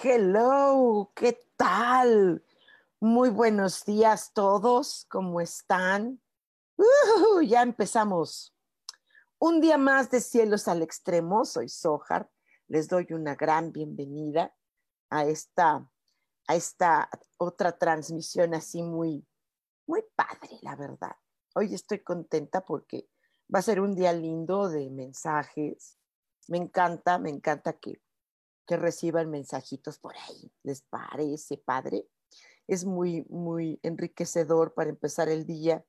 [0.00, 2.44] Hello, ¿qué tal?
[3.00, 6.22] Muy buenos días todos, ¿cómo están?
[6.76, 8.54] Uh, ya empezamos.
[9.40, 12.30] Un día más de Cielos al Extremo, soy Sohar.
[12.68, 14.54] Les doy una gran bienvenida
[15.10, 15.90] a esta,
[16.46, 19.26] a esta otra transmisión así muy,
[19.84, 21.16] muy padre, la verdad.
[21.56, 23.08] Hoy estoy contenta porque
[23.52, 25.98] va a ser un día lindo de mensajes.
[26.46, 28.00] Me encanta, me encanta que
[28.68, 30.52] que reciban mensajitos por ahí.
[30.62, 32.06] ¿Les parece padre?
[32.68, 35.84] Es muy, muy enriquecedor para empezar el día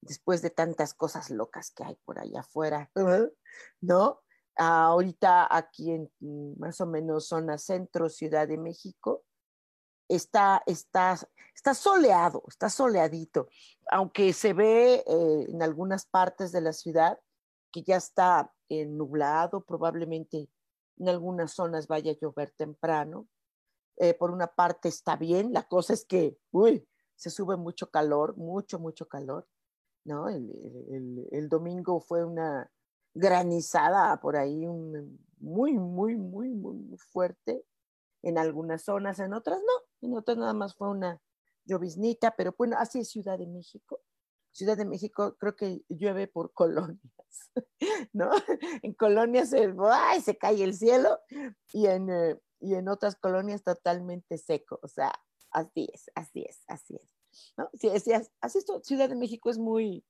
[0.00, 2.90] después de tantas cosas locas que hay por allá afuera,
[3.80, 4.20] ¿no?
[4.56, 9.24] ahorita aquí en mm, más o menos zona centro, Ciudad de México,
[10.08, 11.18] está, está,
[11.54, 13.48] está soleado, está soleadito,
[13.90, 17.18] aunque se ve eh, en algunas partes de la ciudad
[17.72, 20.48] que ya está eh, nublado, probablemente
[20.98, 23.28] en algunas zonas vaya a llover temprano.
[23.96, 26.86] Eh, por una parte está bien, la cosa es que, uy,
[27.16, 29.46] se sube mucho calor, mucho, mucho calor,
[30.04, 30.28] ¿no?
[30.28, 32.70] El, domingo fue una
[33.14, 37.64] granizada por ahí, un, muy, muy, muy, muy fuerte
[38.22, 41.20] en algunas zonas, en otras no, en otras nada más fue una
[41.64, 44.00] lloviznita, pero bueno, así es Ciudad de México.
[44.54, 47.50] Ciudad de México creo que llueve por colonias,
[48.12, 48.30] ¿no?
[48.82, 51.18] En colonias se, cae el cielo
[51.72, 54.78] y en, eh, y en otras colonias totalmente seco.
[54.82, 55.12] O sea,
[55.50, 57.10] así es, así es, así es.
[57.56, 57.68] ¿no?
[57.74, 58.30] Sí, así es,
[58.82, 60.04] Ciudad de México es muy,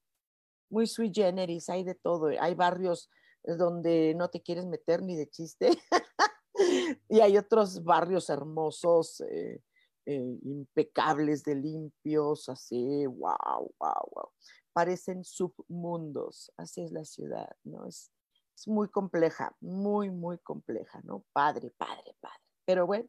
[0.68, 2.28] muy sui generis, hay de todo.
[2.38, 3.08] Hay barrios
[3.42, 5.70] donde no te quieres meter ni de chiste
[7.08, 9.22] y hay otros barrios hermosos.
[9.22, 9.62] Eh,
[10.06, 14.30] eh, impecables de limpios, así, wow, wow, wow.
[14.72, 17.86] Parecen submundos, así es la ciudad, ¿no?
[17.86, 18.10] Es,
[18.56, 21.24] es muy compleja, muy, muy compleja, ¿no?
[21.32, 22.42] Padre, padre, padre.
[22.64, 23.08] Pero bueno,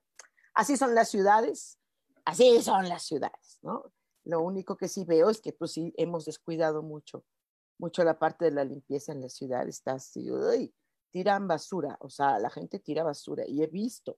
[0.53, 1.77] así son las ciudades,
[2.23, 3.91] así son las ciudades, ¿no?
[4.23, 7.25] Lo único que sí veo es que pues sí hemos descuidado mucho,
[7.77, 10.73] mucho la parte de la limpieza en la ciudad, está así, uy,
[11.11, 14.17] tiran basura, o sea, la gente tira basura y he visto,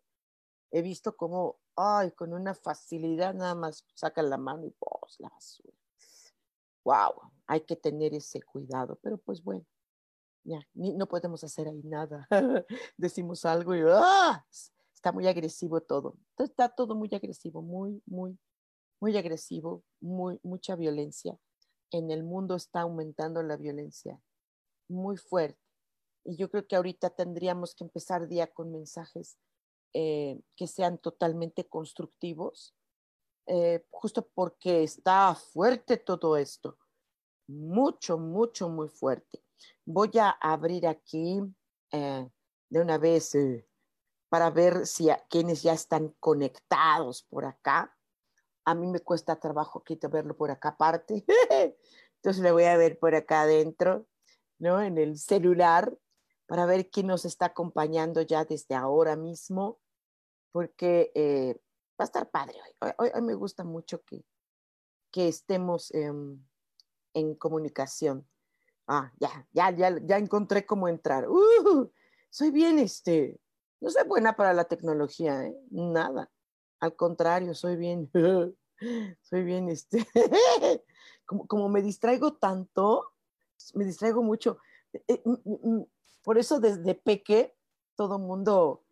[0.71, 5.29] he visto cómo ay, con una facilidad nada más sacan la mano y pues la
[5.29, 5.77] basura.
[6.83, 9.65] Wow, hay que tener ese cuidado, pero pues bueno,
[10.43, 12.27] ya, no podemos hacer ahí nada.
[12.97, 14.45] Decimos algo y ¡ah!
[14.93, 16.17] está muy agresivo todo.
[16.37, 18.37] Está todo muy agresivo, muy, muy,
[18.99, 21.37] muy agresivo, muy, mucha violencia.
[21.91, 24.19] En el mundo está aumentando la violencia
[24.87, 25.59] muy fuerte.
[26.23, 29.37] Y yo creo que ahorita tendríamos que empezar día con mensajes
[29.99, 32.75] eh, que sean totalmente constructivos,
[33.47, 36.77] eh, justo porque está fuerte todo esto,
[37.47, 39.43] mucho, mucho, muy fuerte.
[39.85, 41.41] Voy a abrir aquí
[41.91, 42.29] eh,
[42.69, 43.35] de una vez
[44.29, 47.97] para ver si a, quienes ya están conectados por acá.
[48.65, 51.25] A mí me cuesta trabajo aquí verlo por acá aparte.
[52.17, 54.05] Entonces le voy a ver por acá adentro,
[54.59, 54.79] ¿no?
[54.79, 55.97] En el celular
[56.45, 59.79] para ver quién nos está acompañando ya desde ahora mismo
[60.57, 61.53] porque eh,
[61.99, 62.91] va a estar padre hoy.
[62.97, 64.25] Hoy, me gusta mucho que,
[65.11, 68.27] que estemos en comunicación.
[68.87, 71.29] Ah, ya, ya, ya, ya encontré cómo entrar.
[71.29, 71.91] Uh,
[72.31, 73.39] soy bien, este,
[73.79, 75.55] no soy buena para la tecnología, ¿eh?
[75.69, 76.31] nada.
[76.79, 78.09] Al contrario, soy bien,
[79.21, 80.07] soy bien, este,
[81.27, 83.13] como, como me distraigo tanto,
[83.75, 84.57] me distraigo mucho.
[85.07, 85.21] Eh,
[86.23, 87.55] por eso desde peque
[87.95, 88.86] todo mundo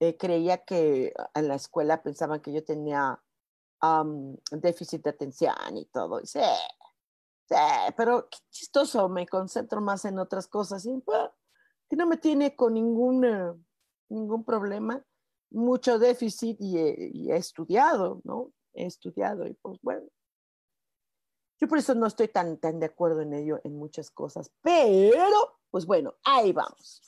[0.00, 3.22] eh, creía que en la escuela pensaban que yo tenía
[4.50, 6.20] déficit de atención y todo.
[6.20, 6.40] Y sí,
[7.48, 7.54] sí,
[7.96, 11.30] pero qué chistoso, me concentro más en otras cosas y pues,
[11.90, 13.66] no me tiene con ningún,
[14.08, 15.04] ningún problema.
[15.50, 18.52] mucho déficit y he, estudiado, ¿no?
[18.72, 20.06] He estudiado y pues bueno.
[21.58, 25.59] Yo por eso no estoy tan, tan de acuerdo en ello en muchas cosas, pero
[25.70, 27.02] pues bueno, ahí vamos.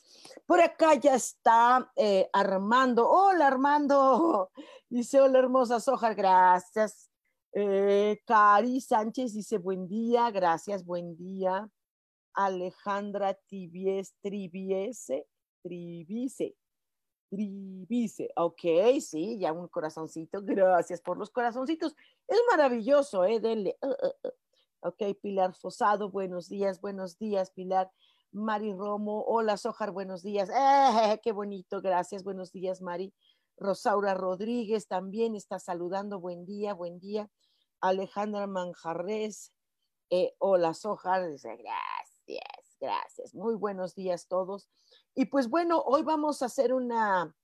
[0.47, 3.09] Por acá ya está eh, Armando.
[3.09, 4.51] Hola Armando.
[4.89, 7.11] Dice, hola hermosa Soja, gracias.
[7.55, 11.69] Eh, Cari Sánchez dice, buen día, gracias, buen día.
[12.35, 15.27] Alejandra Tibies, Triviese,
[15.63, 16.57] Trivice,
[17.31, 18.61] Trivice, ok,
[19.01, 21.95] sí, ya un corazoncito, gracias por los corazoncitos.
[22.27, 23.39] Es maravilloso, ¿eh?
[23.39, 23.77] Denle.
[23.83, 24.33] Uh, uh, uh.
[24.85, 27.93] Ok, Pilar Fosado, buenos días, buenos días, Pilar.
[28.33, 30.49] Mari Romo, hola Sojar, buenos días.
[30.49, 31.83] ¡Eh, qué bonito!
[31.83, 33.13] Gracias, buenos días, Mari.
[33.59, 37.31] Rosaura Rodríguez también está saludando, buen día, buen día.
[37.83, 39.53] Alejandra Manjarres,
[40.09, 43.35] eh, hola Sojar, gracias, gracias.
[43.35, 44.67] Muy buenos días todos.
[45.15, 47.37] Y pues bueno, hoy vamos a hacer una,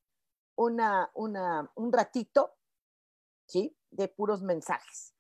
[0.57, 2.55] una, una, un ratito,
[3.45, 3.77] ¿sí?
[3.91, 5.13] De puros mensajes,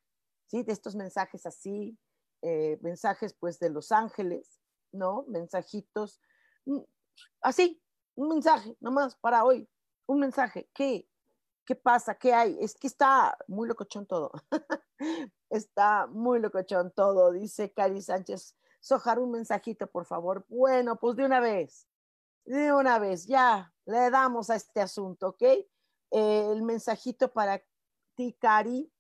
[0.47, 0.63] ¿sí?
[0.63, 1.99] De estos mensajes así,
[2.41, 4.59] eh, mensajes pues de Los Ángeles,
[4.93, 5.25] ¿no?
[5.29, 6.21] Mensajitos,
[7.41, 7.83] así,
[8.15, 9.69] un mensaje, nomás para hoy,
[10.07, 10.69] un mensaje.
[10.75, 11.09] ¿Qué?
[11.65, 12.15] ¿Qué pasa?
[12.15, 12.57] ¿Qué hay?
[12.61, 14.33] Es que está muy locochón todo.
[15.51, 18.57] está muy locochón todo, dice Cari Sánchez.
[18.81, 20.47] Sojar, un mensajito, por favor.
[20.49, 21.87] Bueno, pues de una vez,
[22.47, 25.43] de una vez, ya le damos a este asunto, ¿ok?
[25.43, 25.67] Eh,
[26.11, 27.63] el mensajito para
[28.15, 28.91] ti, Cari.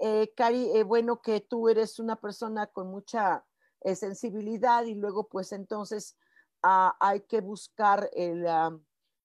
[0.00, 3.45] Eh, Cari, eh, bueno, que tú eres una persona con mucha
[3.82, 6.16] eh, sensibilidad y luego pues entonces
[6.62, 8.10] ah, hay que buscar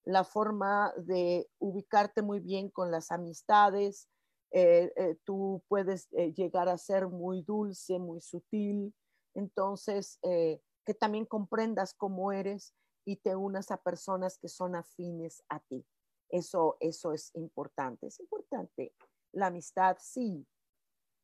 [0.03, 4.07] la forma de ubicarte muy bien con las amistades.
[4.51, 8.93] Eh, eh, tú puedes llegar a ser muy dulce, muy sutil.
[9.33, 12.73] Entonces, que también comprendas cómo eres
[13.05, 15.85] y te unas a personas que son afines a ti.
[16.29, 18.07] Eso, eso es importante.
[18.07, 18.93] Es importante.
[19.31, 20.45] La amistad, sí.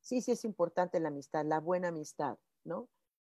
[0.01, 2.87] Sí, sí es importante la amistad, la buena amistad, ¿no?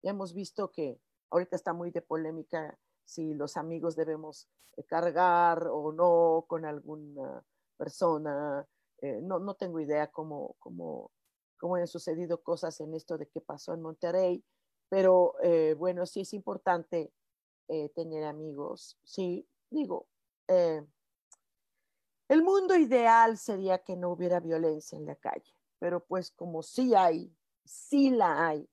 [0.05, 4.47] Ya hemos visto que ahorita está muy de polémica si los amigos debemos
[4.77, 7.43] eh, cargar o no con alguna
[7.75, 8.67] persona.
[9.01, 11.09] Eh, no, no tengo idea cómo, cómo,
[11.57, 14.45] cómo han sucedido cosas en esto de qué pasó en Monterrey,
[14.89, 17.11] pero eh, bueno, sí es importante
[17.95, 18.99] tener amigos.
[19.03, 20.05] Sí, digo,
[20.47, 20.85] el
[22.43, 27.35] mundo ideal sería que no hubiera violencia en la calle, pero pues como sí hay,
[27.63, 28.69] sí la hay,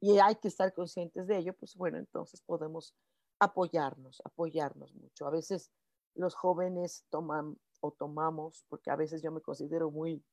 [0.00, 2.94] y hay que estar conscientes de ello, pues bueno, entonces podemos
[3.38, 5.26] apoyarnos, apoyarnos mucho.
[5.26, 5.70] A veces
[6.14, 10.24] los jóvenes toman o tomamos, porque a veces yo me considero muy,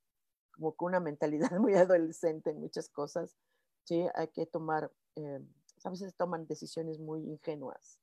[0.52, 3.36] como con una mentalidad muy adolescente en muchas cosas,
[3.84, 4.06] ¿sí?
[4.16, 5.40] Hay que tomar, eh,
[5.84, 8.00] a veces toman decisiones muy ingenuas,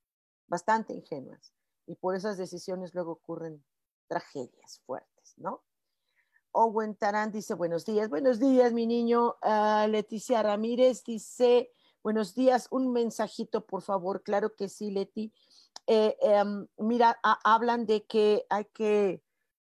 [0.47, 1.53] bastante ingenuas,
[1.87, 3.65] y por esas decisiones luego ocurren
[4.07, 5.63] tragedias fuertes, ¿no?
[6.57, 9.35] Owen Tarán dice, buenos días, buenos días, mi niño.
[9.43, 14.23] Ah, Leticia Ramírez dice, buenos días, un mensajito, por favor.
[14.23, 15.33] Claro que sí, Leti.
[15.89, 19.21] Eh, em, mira, hablan de que hay que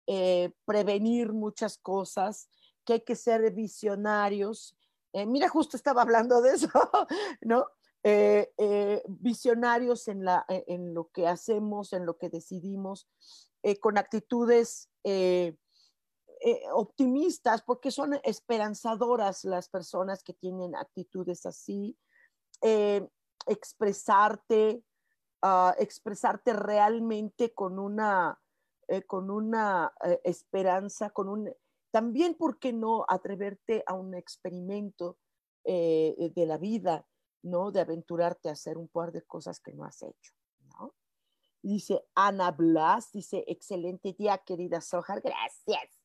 [0.08, 2.50] eh, prevenir muchas cosas,
[2.84, 4.76] que hay que ser visionarios.
[5.14, 6.70] Eh, mira, justo estaba hablando de eso,
[7.42, 7.68] ¿no?
[9.08, 13.10] visionarios en, la, en lo que hacemos, en lo que decidimos,
[13.82, 14.90] con actitudes
[16.42, 21.98] eh, optimistas, porque son esperanzadoras las personas que tienen actitudes así,
[22.62, 23.06] eh,
[23.46, 24.86] expresarte,
[25.44, 28.40] uh, expresarte realmente con una,
[28.88, 29.92] eh, con una
[30.24, 31.54] esperanza, con un,
[31.92, 35.18] también, ¿por qué no atreverte a un experimento
[35.66, 37.06] de la vida,
[37.44, 37.72] ¿no?
[37.72, 40.34] De aventurarte a hacer un par de cosas que no has hecho.
[41.62, 45.99] Dice Ana Blas, dice, excelente día, querida Sojar, gracias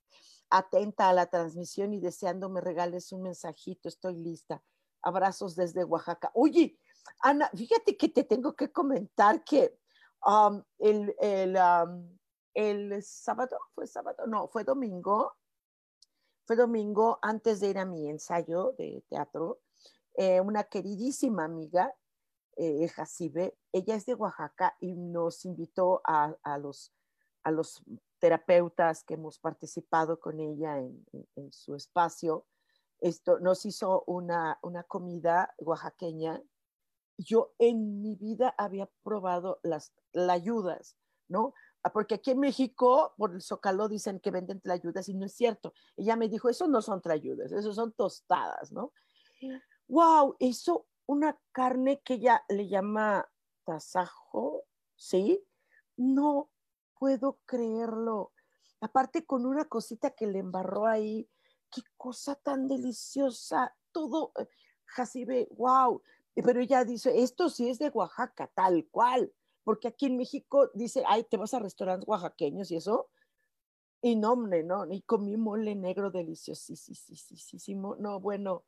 [0.57, 3.89] atenta a la transmisión y deseando me regales un mensajito.
[3.89, 4.63] Estoy lista.
[5.03, 6.31] Abrazos desde Oaxaca.
[6.35, 6.79] Oye,
[7.21, 9.77] Ana, fíjate que te tengo que comentar que
[10.25, 12.19] um, el, el, um,
[12.55, 15.35] el sábado, fue sábado, no, fue domingo,
[16.47, 19.59] fue domingo antes de ir a mi ensayo de teatro,
[20.15, 21.93] eh, una queridísima amiga,
[22.57, 26.95] eh, Jacibe, ella es de Oaxaca y nos invitó a, a, los,
[27.43, 27.83] a los
[28.25, 32.47] terapeutas que hemos participado con ella en, su espacio,
[32.99, 36.43] esto nos hizo una, una comida oaxaqueña.
[37.19, 40.97] Yo en mi vida había probado las ayudas,
[41.29, 41.53] ¿no?
[41.83, 45.35] Ah, porque aquí en México, por el Zócalo, dicen que venden tlayudas y no es
[45.35, 45.75] cierto.
[45.95, 48.95] Ella me dijo, eso no son tlayudas, eso son tostadas, ¿no?
[49.87, 50.37] ¡Wow!
[50.39, 53.29] Hizo una carne que ella le llama
[53.67, 54.65] tasajo,
[54.97, 55.47] ¿sí?
[55.99, 56.54] No
[56.99, 58.33] puedo creerlo.
[58.81, 61.29] aparte con una cosita que le embarró ahí,
[61.71, 64.47] qué cosa tan deliciosa, todo, eh,
[64.85, 66.03] Jacibe, wow,
[66.35, 69.33] pero ella dice, esto sí es de Oaxaca, tal cual,
[69.65, 73.09] porque aquí en México dice, ay, te vas a restaurantes oaxaqueños y eso,
[74.03, 78.65] y no, hombre, no, y comí mole negro deliciosísimo, no, bueno,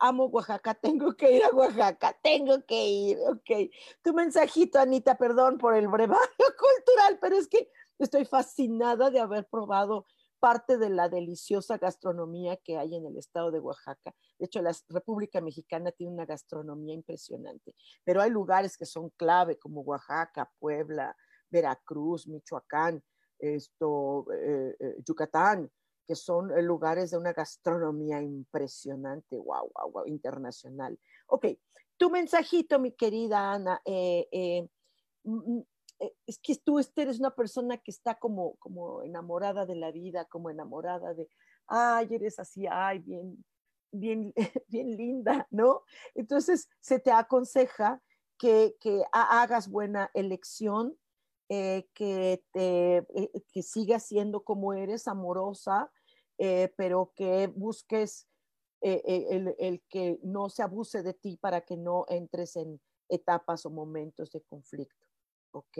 [0.00, 3.70] amo Oaxaca, tengo que ir a Oaxaca, tengo que ir, ok.
[4.02, 9.46] Tu mensajito, Anita, perdón por el brevario cultural, pero es que estoy fascinada de haber
[9.46, 10.06] probado
[10.38, 14.14] parte de la deliciosa gastronomía que hay en el estado de Oaxaca.
[14.38, 19.58] De hecho, la República Mexicana tiene una gastronomía impresionante, pero hay lugares que son clave
[19.58, 21.16] como Oaxaca, Puebla,
[21.50, 23.02] Veracruz, Michoacán,
[23.38, 25.70] esto, eh, eh, Yucatán,
[26.08, 30.98] que son eh, lugares de una gastronomía impresionante, wow, wow, wow, internacional.
[31.26, 31.46] Ok,
[31.98, 34.64] tu mensajito, mi querida Ana, mm,
[35.24, 35.62] mm,
[36.26, 40.48] es que tú eres una persona que está como, como enamorada de la vida, como
[40.50, 41.28] enamorada de,
[41.66, 43.44] ay, eres así, ay, bien,
[43.92, 44.32] bien,
[44.68, 45.82] bien linda, ¿no?
[46.14, 48.00] Entonces se te aconseja
[48.38, 50.96] que, que hagas buena elección,
[51.48, 55.90] eh, que, te, eh, que sigas siendo como eres, amorosa,
[56.38, 58.26] eh, pero que busques
[58.80, 63.70] el, el, que no se abuse de ti para que no entres en etapas o
[63.70, 65.06] momentos de conflicto.
[65.50, 65.78] ¿Ok?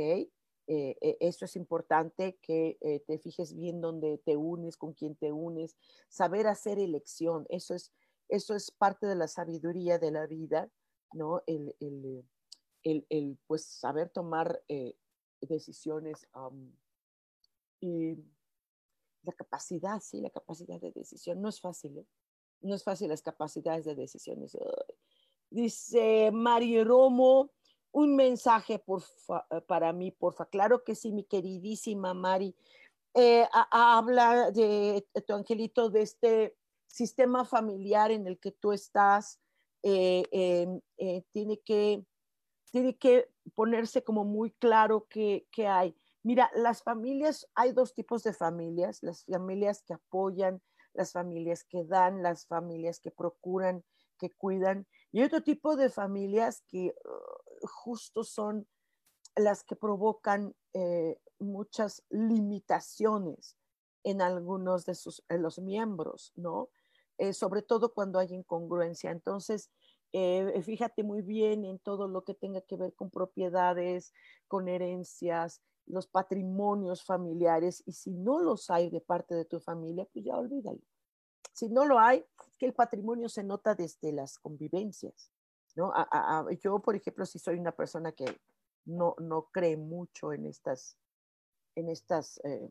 [1.20, 5.78] eso es importante que te fijes bien dónde te unes, con quién te unes,
[6.10, 7.46] saber hacer elección.
[7.48, 7.90] Eso es,
[8.28, 10.70] eso es parte de la sabiduría de la vida,
[11.14, 11.42] ¿no?
[11.46, 12.22] El, el,
[12.82, 14.62] el, el pues saber tomar
[15.40, 16.28] decisiones
[17.80, 18.16] y
[19.22, 21.40] la capacidad, sí, la capacidad de decisión.
[21.40, 22.06] No es fácil, ¿eh?
[22.60, 24.56] no es fácil las capacidades de decisiones.
[25.50, 27.50] Dice Mario Romo,
[27.92, 29.02] un mensaje por
[29.66, 30.46] para mí, porfa.
[30.46, 32.54] Claro que sí, mi queridísima Mari.
[33.14, 36.56] Eh, habla de, tu angelito, de este
[36.86, 39.40] sistema familiar en el que tú estás.
[39.82, 40.80] Eh,
[41.32, 42.04] tiene que
[42.70, 45.96] tiene que ponerse como muy claro qué, hay.
[46.22, 50.60] Mira, las familias, hay dos tipos de familias, las familias que apoyan,
[50.94, 53.84] las familias que dan, las familias que procuran,
[54.18, 58.66] que cuidan, y otro tipo de familias que uh, justo son
[59.36, 63.56] las que provocan eh, muchas limitaciones
[64.04, 66.70] en algunos de sus, los miembros, ¿no?
[67.18, 69.10] Eh, sobre todo cuando hay incongruencia.
[69.10, 69.70] Entonces,
[70.12, 74.12] eh, fíjate muy bien en todo lo que tenga que ver con propiedades,
[74.46, 80.06] con herencias, los patrimonios familiares y si no los hay de parte de tu familia,
[80.12, 80.80] pues ya olvídalo.
[81.52, 82.24] Si no lo hay,
[82.58, 85.32] que el patrimonio se nota desde las convivencias.
[85.74, 85.92] ¿no?
[86.60, 88.26] yo, por ejemplo, si soy una persona que
[88.84, 90.96] no, no cree mucho en estas,
[91.74, 92.70] en estas eh,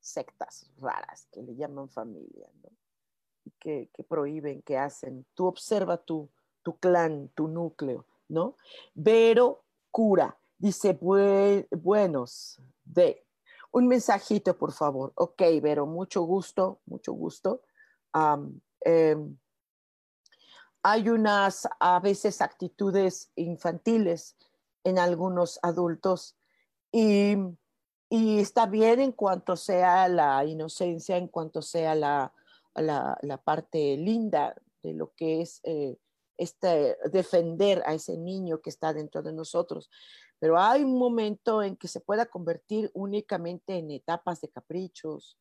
[0.00, 2.70] sectas raras que le llaman familia, ¿no?
[3.58, 5.26] que, que, prohíben, que hacen.
[5.34, 6.30] Tú observa tú
[6.66, 8.56] tu clan, tu núcleo, ¿no?
[8.92, 13.22] Vero cura, dice buenos de.
[13.72, 15.12] Un mensajito, por favor.
[15.16, 17.62] Ok, Vero, mucho gusto, mucho gusto.
[18.80, 19.38] Em,
[20.82, 24.36] hay unas a veces actitudes infantiles
[24.84, 26.36] en algunos adultos
[26.92, 27.36] y,
[28.08, 32.32] está bien en cuanto sea la inocencia, en cuanto sea la,
[32.76, 35.98] la, la parte linda de lo que es eh,
[36.38, 39.90] este, defender a ese niño que está dentro de nosotros.
[40.38, 45.38] Pero hay un momento en que se pueda convertir únicamente en etapas de caprichos.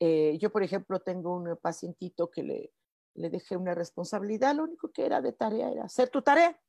[0.00, 2.72] Eh, yo, por ejemplo, tengo un pacientito que le,
[3.14, 6.60] le dejé una responsabilidad, lo único que era de tarea era hacer tu tarea,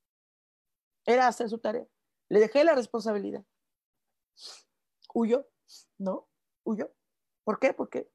[1.05, 1.87] era hacer su tarea.
[2.29, 3.43] Le dejé la responsabilidad.
[5.13, 5.47] Huyó,
[5.97, 6.27] ¿no?
[6.63, 6.91] Huyó.
[7.43, 7.73] ¿Por qué?
[7.73, 8.09] Porque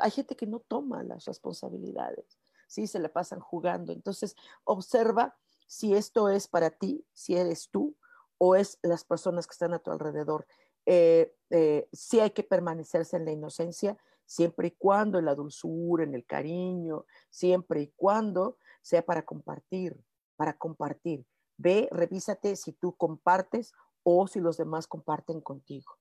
[0.00, 2.38] hay gente que no toma las responsabilidades.
[2.66, 2.86] ¿sí?
[2.86, 3.92] Se le pasan jugando.
[3.92, 7.96] Entonces, observa si esto es para ti, si eres tú
[8.38, 10.46] o es las personas que están a tu alrededor.
[10.86, 16.04] Eh, eh, sí hay que permanecerse en la inocencia, siempre y cuando en la dulzura,
[16.04, 20.00] en el cariño, siempre y cuando sea para compartir,
[20.36, 21.26] para compartir.
[21.56, 25.98] Ve, revísate si tú compartes o si los demás comparten contigo.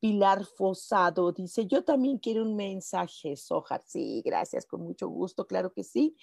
[0.00, 3.82] Pilar Fosado dice, yo también quiero un mensaje, Sojar.
[3.86, 6.16] Sí, gracias, con mucho gusto, claro que sí.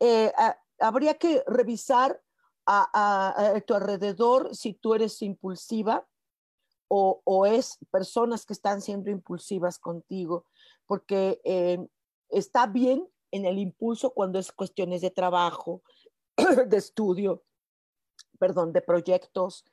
[0.00, 0.32] Eh,
[0.78, 2.22] habría que revisar
[2.70, 6.06] a, tu alrededor si tú eres impulsiva
[6.90, 10.46] o, es personas que están siendo impulsivas contigo,
[10.86, 11.86] porque eh,
[12.30, 15.82] está bien en el impulso cuando es cuestiones de trabajo,
[16.66, 17.42] de estudio,
[18.38, 19.64] perdón, de proyectos,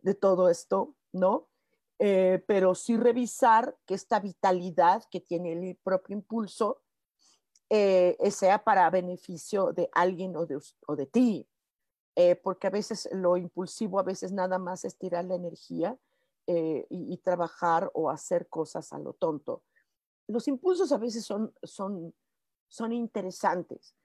[0.00, 1.48] de todo esto, ¿no?
[1.98, 6.82] eh, pero sí revisar que esta vitalidad que tiene el propio impulso
[7.70, 11.48] eh, sea para beneficio de alguien o de, o de ti,
[12.16, 15.98] eh, porque a veces lo impulsivo, a veces nada más es tirar la energía
[16.46, 19.62] y, y, trabajar o hacer cosas a lo tonto.
[20.28, 22.14] Los impulsos a veces son, son,
[22.68, 23.96] son interesantes.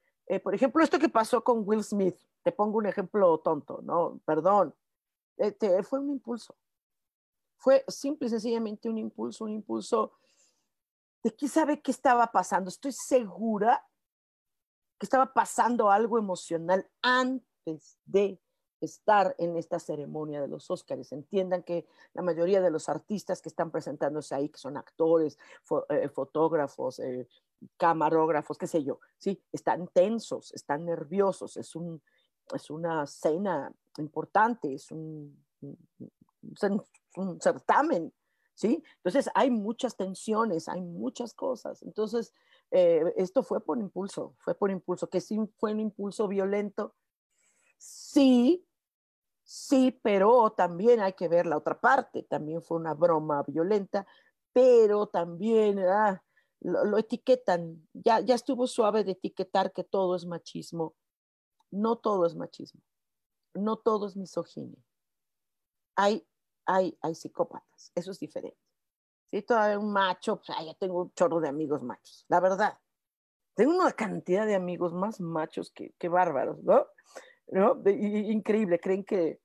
[0.41, 4.21] por ejemplo, esto que pasó con Will Smith, te pongo un ejemplo tonto, ¿no?
[4.25, 4.73] Perdón,
[5.83, 6.55] fue un impulso.
[7.57, 10.13] Fue simple y sencillamente un impulso, un impulso
[11.23, 12.69] de quién sabe qué estaba pasando.
[12.69, 13.85] Estoy segura
[14.97, 17.48] que estaba pasando algo emocional antes
[18.05, 18.39] de
[18.81, 21.11] estar en esta ceremonia de los Óscares.
[21.11, 25.37] Entiendan que la mayoría de los artistas que están presentándose ahí, que son actores,
[25.89, 27.27] eh, fotógrafos, eh,
[27.77, 32.01] camarógrafos, qué sé yo, sí, están tensos, están nerviosos, es, un,
[32.53, 35.43] es una cena importante, es un,
[37.15, 38.13] un certamen,
[38.53, 38.81] ¿sí?
[38.97, 41.83] Entonces hay muchas tensiones, hay muchas cosas.
[41.83, 42.33] Entonces,
[42.71, 46.95] eh, esto fue por impulso, fue por impulso, que sí fue un impulso violento,
[47.79, 48.63] sí,
[49.43, 54.05] sí, pero también hay que ver la otra parte, también fue una broma violenta,
[54.53, 56.23] pero también ah,
[56.59, 60.95] lo, etiquetan, ya, ya estuvo suave de etiquetar que todo es machismo,
[61.71, 62.81] no todo es machismo,
[63.55, 64.83] no todo es misoginia.
[65.95, 66.25] Hay
[66.69, 68.57] hay, psicópatas, eso es diferente.
[69.31, 72.77] Si todavía un macho, pues, ya tengo un chorro de amigos machos, la verdad.
[73.55, 76.85] Tengo una cantidad de amigos más machos que, bárbaros, ¿no?
[77.51, 77.81] ¿No?
[77.85, 79.39] increíble, creen que,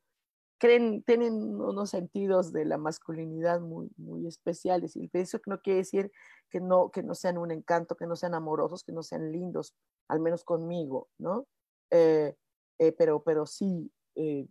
[0.58, 4.96] creen, tienen unos sentidos de la masculinidad muy, muy especiales.
[4.96, 6.12] Y eso no quiere decir
[6.50, 9.74] que no, que no sean un encanto, que no sean amorosos, que no sean lindos,
[10.08, 11.46] al menos conmigo, ¿no?
[11.90, 12.34] Eh,
[12.78, 14.46] eh, pero, pero sí, eh,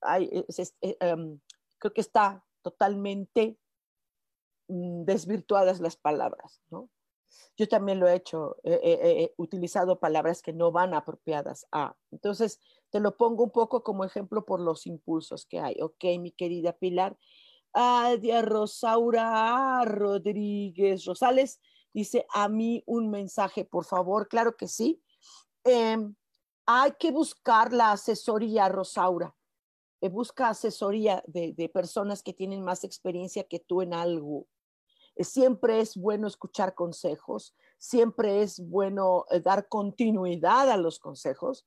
[0.00, 0.30] hay,
[0.80, 1.40] em,
[1.78, 3.58] creo que está totalmente
[4.68, 6.88] mm, desvirtuadas las palabras, ¿no?
[7.56, 11.94] Yo también lo he hecho, he utilizado palabras que no van apropiadas a.
[12.10, 12.58] Entonces,
[12.90, 15.76] te lo pongo un poco como ejemplo por los impulsos que hay.
[15.80, 17.18] Ok, mi querida Pilar.
[17.72, 21.60] Adia Rosaura Rodríguez Rosales
[21.92, 24.28] dice a mí un mensaje, por favor.
[24.28, 25.02] Claro que sí.
[25.64, 26.14] Em,
[26.66, 29.34] hay que buscar la asesoría, Rosaura.
[30.00, 34.46] Eh, busca asesoría de, personas que tienen más experiencia que tú en algo.
[35.16, 41.66] Eh, siempre es bueno escuchar consejos, siempre es bueno eh, dar continuidad a los consejos.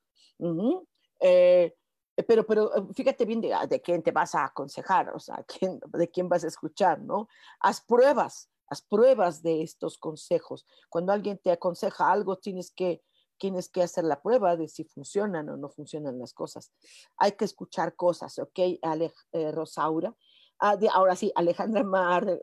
[2.26, 5.44] Pero, pero fíjate bien de, de, quién te vas a aconsejar, o sea,
[5.92, 7.28] de quién vas a escuchar, ¿no?
[7.60, 10.66] Haz pruebas, haz pruebas de estos consejos.
[10.88, 13.02] Cuando alguien te aconseja algo, tienes que
[13.42, 16.70] tienes que hacer la prueba de si funcionan o no funcionan las cosas.
[17.16, 18.56] Hay que escuchar cosas, ¿ok?
[18.56, 20.14] Eh, Rosaura.
[20.60, 21.82] Ah, ahora sí, Alejandra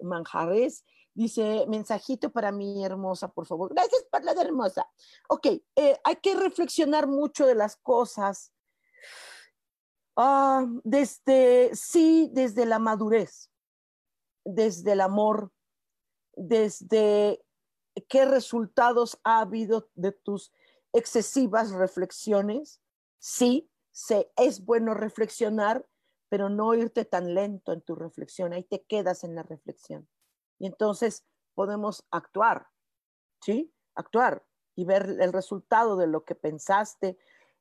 [0.01, 3.73] Manjares dice, mensajito para mi hermosa, por favor.
[3.73, 4.89] Gracias por la hermosa.
[5.29, 8.51] Ok, eh, hay que reflexionar mucho de las cosas.
[10.15, 13.49] Ah, desde, sí, desde la madurez,
[14.43, 15.51] desde el amor,
[16.35, 17.43] desde
[18.07, 20.51] qué resultados ha habido de tus
[20.93, 22.81] excesivas reflexiones.
[23.19, 25.87] Sí, se, es bueno reflexionar,
[26.29, 28.53] pero no irte tan lento en tu reflexión.
[28.53, 30.07] Ahí te quedas en la reflexión.
[30.59, 32.67] Y entonces podemos actuar,
[33.41, 33.73] ¿sí?
[33.95, 37.17] Actuar y ver el resultado de lo que pensaste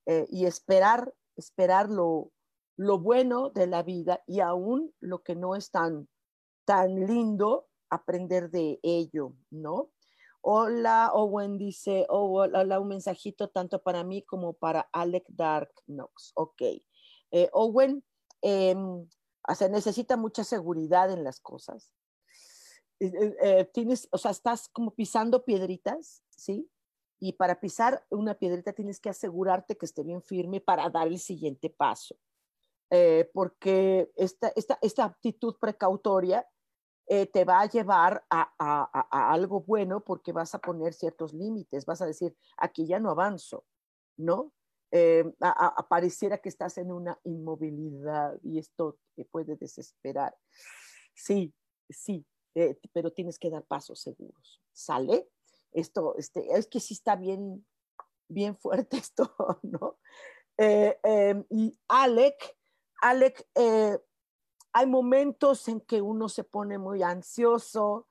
[0.06, 2.32] eh, y esperar, esperar lo,
[2.76, 6.08] bueno de la vida y aún lo que no es tan,
[6.64, 9.90] tan lindo, aprender de ello, ¿no?
[10.40, 16.32] Hola, Owen dice, oh, hola, un mensajito tanto para mí como para Alec Dark Knox.
[16.34, 16.62] Ok.
[17.30, 18.04] Eh, Owen,
[18.42, 19.08] em,
[19.54, 21.92] se necesita mucha seguridad en las cosas.
[23.00, 26.68] Eh, tienes, o sea, estás como pisando piedritas, ¿sí?
[27.20, 31.18] Y para pisar una piedrita tienes que asegurarte que esté bien firme para dar el
[31.18, 32.16] siguiente paso.
[32.90, 36.46] Eh, porque esta, esta, esta actitud precautoria
[37.10, 42.02] eh, te va a llevar a, algo bueno porque vas a poner ciertos límites, vas
[42.02, 43.64] a decir, aquí ya no avanzo,
[44.18, 44.52] ¿no?
[44.90, 45.24] Eh,
[45.88, 50.36] pareciera que estás en una inmovilidad y esto te puede desesperar.
[51.14, 51.54] Sí,
[51.88, 54.60] sí, eh, pero tienes que dar pasos seguros.
[54.72, 55.30] ¿Sale?
[55.72, 57.66] Esto, este, es que sí está bien,
[58.28, 59.98] bien fuerte esto, ¿no?
[60.56, 62.56] Em, y Alec,
[63.00, 63.46] Alec,
[64.72, 68.08] hay momentos en que uno se pone muy ansioso,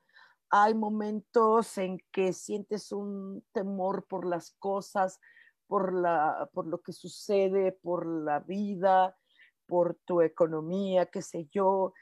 [0.50, 5.20] hay momentos en que sientes un temor por las cosas,
[5.67, 9.17] por, la, por lo que sucede, por la vida,
[9.65, 11.93] por tu economía, qué sé yo.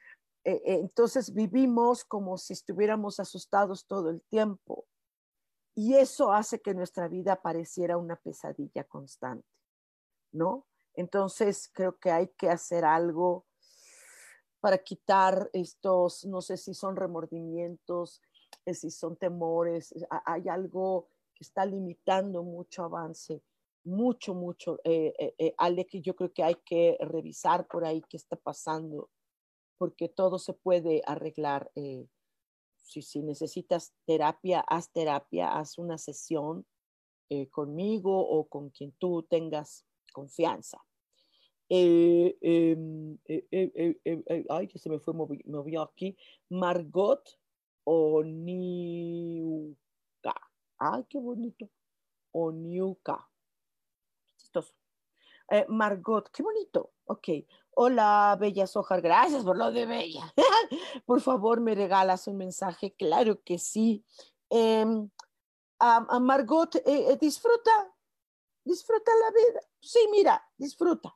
[0.44, 4.86] eh, eh, entonces vivimos como si estuviéramos asustados todo el tiempo.
[5.76, 9.48] Y eso hace que nuestra vida pareciera una pesadilla constante,
[10.32, 10.66] ¿no?
[10.94, 13.46] Entonces creo que hay que hacer algo
[14.62, 18.22] para quitar estos, no sé si son remordimientos,
[18.66, 19.94] eh, si son temores,
[20.26, 23.44] hay algo que está limitando mucho avance,
[23.84, 28.18] mucho, mucho, eh, eh, Ale, que yo creo que hay que revisar por ahí qué
[28.18, 29.10] está pasando
[29.78, 31.72] porque todo se puede arreglar.
[31.76, 32.08] Eh,
[32.86, 36.66] si, si, necesitas terapia, haz terapia, haz una sesión
[37.30, 40.78] eh, conmigo o con quien tú tengas confianza.
[41.68, 43.18] Eh, em,
[44.50, 46.16] ay, que se me fue, movió aquí.
[46.50, 47.24] Margot
[47.84, 49.76] Oniuka.
[50.78, 51.70] Ay, qué bonito.
[52.32, 53.28] Oniuka.
[54.38, 54.85] Chistoso.
[55.70, 56.92] Margot, qué bonito.
[57.06, 57.30] Ok.
[57.78, 60.34] Hola, Bella Sojar, gracias por lo de Bella.
[61.06, 64.06] por favor, me regalas un mensaje, claro que sí.
[64.50, 65.10] Em,
[65.80, 67.94] a, Margot, eh, eh, disfruta,
[68.64, 69.60] disfruta la vida.
[69.82, 71.16] Sí, mira, disfruta.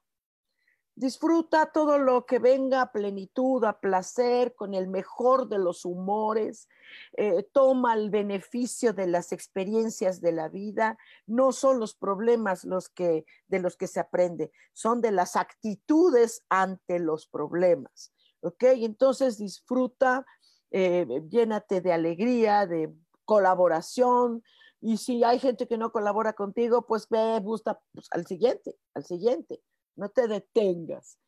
[0.99, 6.67] Disfruta todo lo que venga a plenitud, a placer, con el mejor de los humores.
[7.15, 10.97] Eh, toma el beneficio de las experiencias de la vida.
[11.25, 16.43] No son los problemas los que, de los que se aprende, son de las actitudes
[16.49, 18.12] ante los problemas.
[18.41, 18.63] ¿Ok?
[18.63, 20.25] Entonces disfruta,
[20.69, 24.43] eh, llénate de alegría, de colaboración.
[24.81, 29.05] Y si hay gente que no colabora contigo, pues ve, gusta pues, al siguiente, al
[29.05, 29.62] siguiente
[29.99, 31.19] no te detengas.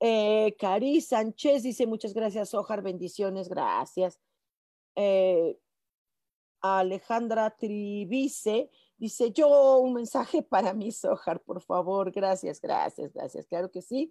[0.00, 4.18] Eh, Cari Sánchez dice muchas gracias, Ojar, bendiciones, gracias.
[4.96, 5.58] Eh,
[6.60, 13.70] Alejandra Trivice dice yo un mensaje para mí, Sojar, por favor, gracias, gracias, gracias, claro
[13.70, 14.10] que sí.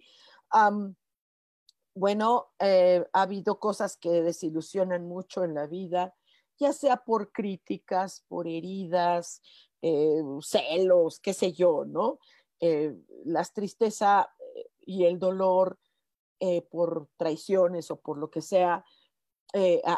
[1.95, 6.15] bueno, eh, ha habido cosas que desilusionan mucho en la vida,
[6.57, 9.41] ya sea por críticas, por heridas,
[9.81, 12.19] eh, celos, qué sé yo, ¿no?
[12.59, 15.79] Eh, la tristeza eh, y el dolor
[16.39, 18.85] eh, por traiciones o por lo que sea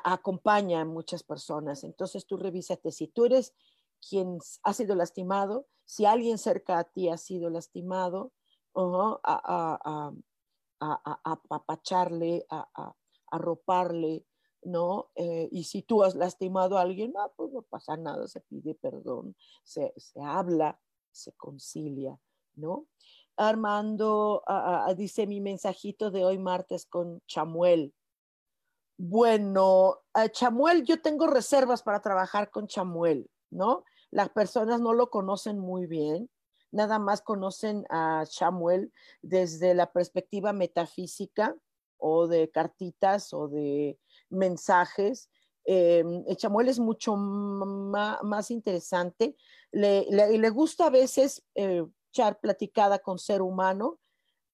[0.03, 1.85] acompaña a muchas personas.
[1.85, 3.53] Entonces tú revísate si tú eres
[4.01, 8.33] quien ha sido lastimado, si alguien cerca a ti ha sido lastimado,
[8.73, 10.11] a, a,
[10.81, 12.93] a, apacharle, a,
[13.31, 14.25] arroparle,
[14.63, 15.09] ¿no?
[15.15, 19.37] y si tú has lastimado a alguien, ah, pues no pasa nada, se pide perdón,
[19.63, 22.19] se, se habla, se concilia.
[22.55, 22.87] ¿No?
[23.37, 24.43] Armando
[24.95, 27.93] dice mi mensajito de hoy martes con Chamuel.
[28.97, 33.83] Bueno, Chamuel, yo tengo reservas para trabajar con Chamuel, ¿no?
[34.11, 36.29] Las personas no lo conocen muy bien,
[36.71, 41.55] nada más conocen a Chamuel desde la perspectiva metafísica
[41.97, 45.29] o de cartitas o de mensajes.
[45.65, 46.05] Eh,
[46.37, 49.35] Chamuel es mucho más interesante
[49.75, 50.05] le,
[50.37, 51.83] le, gusta a veces eh,
[52.39, 53.99] platicada con ser humano,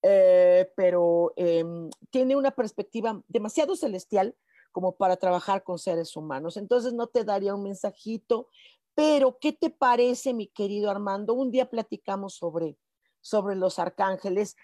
[0.02, 4.36] eh, pero em, tiene una perspectiva demasiado celestial
[4.72, 6.58] como para trabajar con seres humanos.
[6.58, 8.50] Entonces no te daría un mensajito,
[8.96, 11.34] pero ¿qué te parece, mi querido Armando?
[11.34, 12.78] Un día platicamos sobre,
[13.22, 14.56] sobre los arcángeles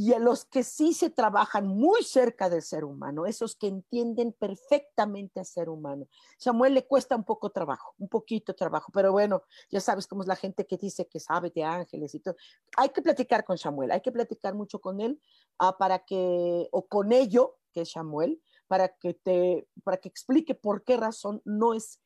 [0.00, 4.32] y a los que sí se trabajan muy cerca del ser humano, esos que entienden
[4.32, 6.06] perfectamente al ser humano.
[6.38, 10.28] Samuel le cuesta un poco trabajo, un poquito trabajo, pero bueno, ya sabes cómo es
[10.28, 12.36] la gente que dice que sabe de ángeles y todo.
[12.76, 15.20] Hay que platicar con Samuel, hay que platicar mucho con él
[15.58, 20.54] ah, para que, o con ello, que es Samuel, para que te, para que explique
[20.54, 22.00] por qué razón no es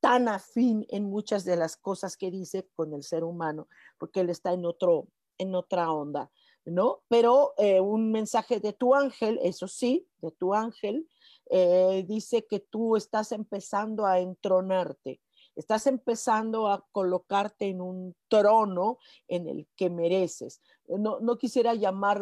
[0.00, 4.30] tan afín en muchas de las cosas que dice con el ser humano, porque él
[4.30, 6.30] está en otro, en otra onda.
[6.64, 7.02] ¿No?
[7.08, 11.08] Pero eh, un mensaje de tu ángel, eso sí, de tu ángel,
[11.50, 15.20] eh, dice que tú estás empezando a entronarte,
[15.56, 18.98] estás empezando a colocarte en un trono
[19.28, 20.62] en el que mereces.
[20.88, 22.20] No, no quisiera llamar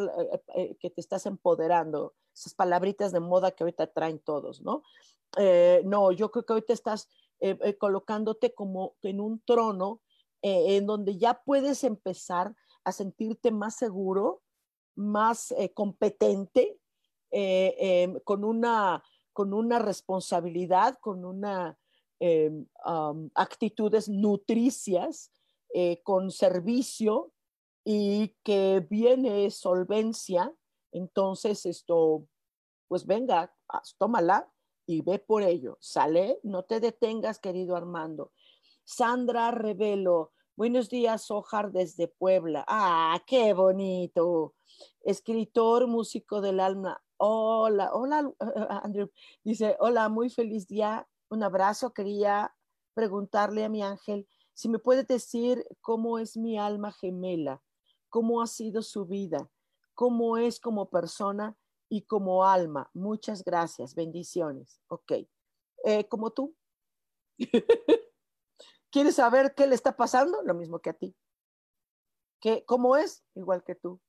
[0.55, 4.83] eh, que te estás empoderando, esas palabritas de moda que ahorita traen todos, ¿no?
[5.85, 7.09] no, yo creo que ahorita estás
[7.79, 9.99] colocándote como en un trono
[10.43, 12.53] en donde ya puedes empezar
[12.83, 14.41] a sentirte más seguro,
[14.95, 16.79] más eh, competente,
[17.31, 21.77] eh, em, con, una, con una responsabilidad, con una
[22.19, 22.67] em,
[23.33, 25.31] actitudes nutricias,
[25.73, 27.33] eh, con servicio
[27.83, 30.53] y que viene solvencia,
[30.91, 32.27] entonces esto,
[32.87, 33.53] pues venga,
[33.97, 34.53] tómala
[34.85, 35.77] y ve por ello.
[35.81, 38.31] Sale, no te detengas, querido Armando.
[38.83, 42.63] Sandra Revelo, Buenos días, Ojar desde Puebla.
[42.67, 44.53] Ah, qué bonito.
[45.01, 47.01] Escritor, músico del alma.
[47.17, 48.31] hola, hola,
[48.83, 49.09] Andrew.
[49.43, 51.07] Dice, hola, muy feliz día.
[51.29, 51.91] Un abrazo.
[51.91, 52.55] Quería
[52.93, 57.63] preguntarle a mi ángel si me puede decir cómo es mi alma gemela,
[58.09, 59.49] cómo ha sido su vida,
[59.95, 61.57] cómo es como persona
[61.89, 62.91] y como alma.
[62.93, 64.79] Muchas gracias, bendiciones.
[64.87, 65.13] Ok,
[65.83, 66.55] eh, como tú.
[68.93, 70.43] ¿Quieres saber qué le está pasando?
[70.43, 71.15] Lo mismo que a ti.
[72.39, 73.25] ¿Qué, ¿Cómo es?
[73.33, 73.99] Igual que tú.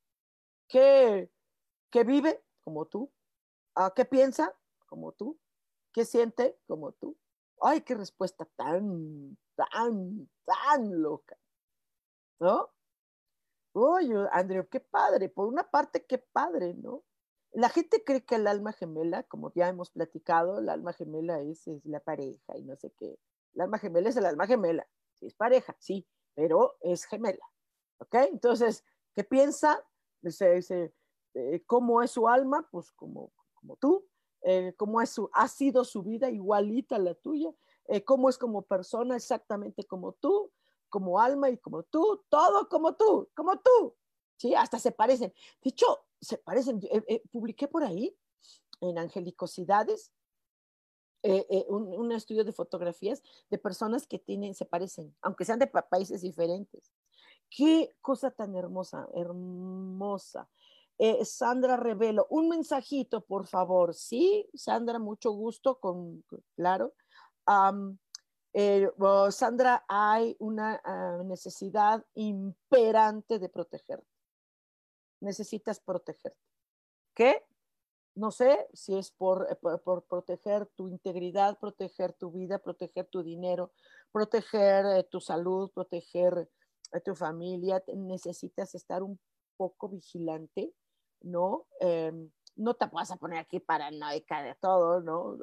[0.68, 1.32] ¿Qué,
[1.90, 2.44] qué vive?
[2.60, 3.10] Como tú.
[3.74, 4.54] ¿A qué piensa?
[4.86, 5.40] Como tú.
[5.90, 6.60] ¿Qué siente?
[6.66, 7.16] Como tú.
[7.62, 11.38] Ay, qué respuesta tan, tan, tan loca.
[12.38, 12.68] ¿No?
[13.72, 15.30] Oye, Andrew, qué padre.
[15.30, 17.04] Por una parte, qué padre, ¿no?
[17.52, 21.66] La gente cree que el alma gemela, como ya hemos platicado, el alma gemela es,
[21.68, 23.18] es la pareja y no sé qué.
[23.54, 24.86] El alma gemela es el alma gemela.
[25.14, 27.44] Sí, es pareja, sí, pero es gemela.
[27.98, 28.14] ¿Ok?
[28.32, 29.82] Entonces, ¿qué piensa?
[30.20, 30.94] Dice, dice
[31.34, 32.66] eh, ¿cómo es su alma?
[32.70, 34.06] Pues como, como tú.
[34.42, 37.50] Eh, ¿Cómo es su, ha sido su vida igualita a la tuya?
[37.86, 40.52] Eh, ¿Cómo es como persona exactamente como tú?
[40.90, 43.96] Como alma y como tú, todo como tú, como tú.
[44.36, 45.32] Sí, hasta se parecen.
[45.62, 45.86] De hecho,
[46.20, 46.80] se parecen.
[47.30, 48.16] Publiqué por ahí
[48.80, 50.12] en Angelicosidades
[51.24, 56.22] eh, un, estudio de fotografías de personas que tienen, se parecen, aunque sean de países
[56.22, 56.92] diferentes.
[57.50, 60.48] Qué cosa tan hermosa, hermosa.
[61.24, 63.94] Sandra Revelo, un mensajito, por favor.
[63.94, 66.94] Sí, Sandra, mucho gusto, con, claro.
[69.30, 74.14] Sandra, hay una ah, necesidad imperante de protegerte
[75.24, 76.38] necesitas protegerte.
[77.14, 77.44] ¿Qué?
[78.16, 83.22] No sé si es por, eh, por, proteger tu integridad, proteger tu vida, proteger tu
[83.22, 83.72] dinero,
[84.12, 86.48] proteger eh, tu salud, proteger
[86.92, 87.82] a tu familia.
[87.94, 89.18] Necesitas estar un
[89.56, 90.72] poco vigilante,
[91.22, 91.66] ¿no?
[91.80, 95.36] Em, no te vas a poner aquí paranoica de todo, ¿no?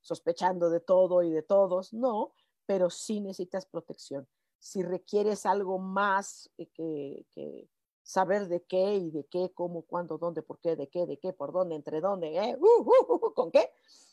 [0.00, 2.34] Sospechando de todo y de todos, no,
[2.66, 4.28] pero sí necesitas protección.
[4.60, 7.68] Si requieres algo más eh, que, que
[8.02, 11.32] saber de qué y de qué, cómo, cuándo, dónde, por qué, de qué, de qué,
[11.32, 12.56] por dónde, entre dónde, ¿eh?
[12.58, 13.70] Uh, uh, uh, con qué.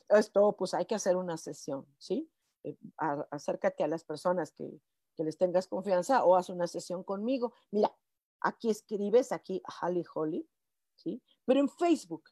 [0.10, 2.30] Esto, pues hay que hacer una sesión, ¿sí?
[2.64, 2.78] Eh,
[3.32, 4.82] acércate a las personas que,
[5.16, 7.54] que, les tengas confianza o haz una sesión conmigo.
[7.72, 7.96] Mira,
[8.42, 10.50] aquí escribes, aquí Holly Holly,
[10.96, 11.22] ¿sí?
[11.46, 12.30] Pero en Facebook,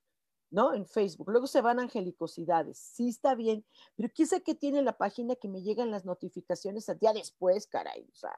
[0.50, 0.74] ¿no?
[0.74, 1.30] En Facebook.
[1.30, 2.78] Luego se van angelicosidades.
[2.78, 3.66] Sí está bien,
[3.96, 7.68] pero ¿quién sabe qué tiene la página que me llegan las notificaciones al día después,
[7.68, 8.08] caray?
[8.12, 8.38] O sea,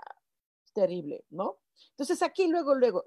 [0.80, 1.60] terrible, ¿no?
[1.92, 3.04] Entonces aquí luego, luego,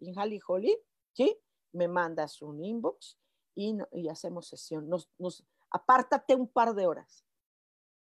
[0.00, 0.78] en Holly Holly,
[1.12, 1.38] ¿sí?
[1.72, 3.18] Me mandas un inbox
[3.54, 4.88] y, y hacemos sesión.
[4.88, 7.26] Nos, nos, apártate un par de horas.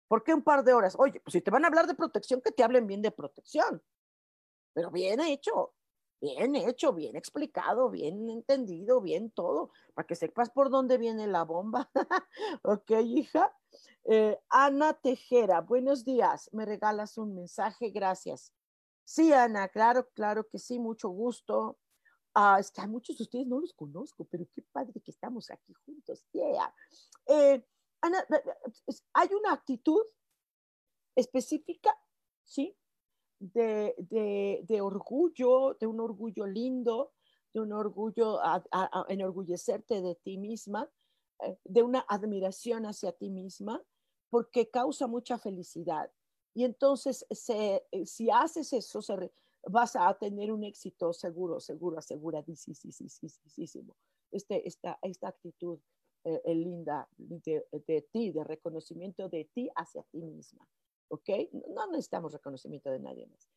[0.07, 0.95] ¿Por qué un par de horas?
[0.99, 3.83] Oye, pues si te van a hablar de protección, que te hablen bien de protección.
[4.73, 5.75] Pero bien hecho,
[6.21, 11.43] bien hecho, bien explicado, bien entendido, bien todo, para que sepas por dónde viene la
[11.43, 11.91] bomba.
[12.63, 13.53] ok, hija.
[14.05, 16.49] Eh, Ana Tejera, buenos días.
[16.53, 18.53] Me regalas un mensaje, gracias.
[19.05, 21.79] Sí, Ana, claro, claro que sí, mucho gusto.
[22.35, 25.51] Ah, es que a muchos de ustedes no los conozco, pero qué padre que estamos
[25.51, 26.25] aquí juntos.
[26.33, 26.75] Yeah.
[27.27, 27.63] Eh,
[28.01, 28.27] Ana,
[29.13, 30.03] hay una actitud
[31.15, 31.97] específica,
[32.45, 32.77] ¿sí?
[33.39, 37.13] De, de, orgullo, de un orgullo lindo,
[37.53, 38.63] de un orgullo a,
[39.09, 40.91] enorgullecerte de ti misma,
[41.41, 43.83] eh, de una admiración hacia ti misma,
[44.31, 46.11] porque causa mucha felicidad.
[46.55, 49.33] Y entonces, se, eh, si haces eso, se
[49.67, 53.97] vas a tener un éxito seguro, seguro, aseguradísimo.
[54.31, 55.79] Este, esta, esta actitud
[56.25, 60.67] eh, eh, linda de, de, ti, de reconocimiento de ti hacia ti misma.
[61.09, 61.29] ¿Ok?
[61.69, 63.49] No necesitamos reconocimiento de nadie más.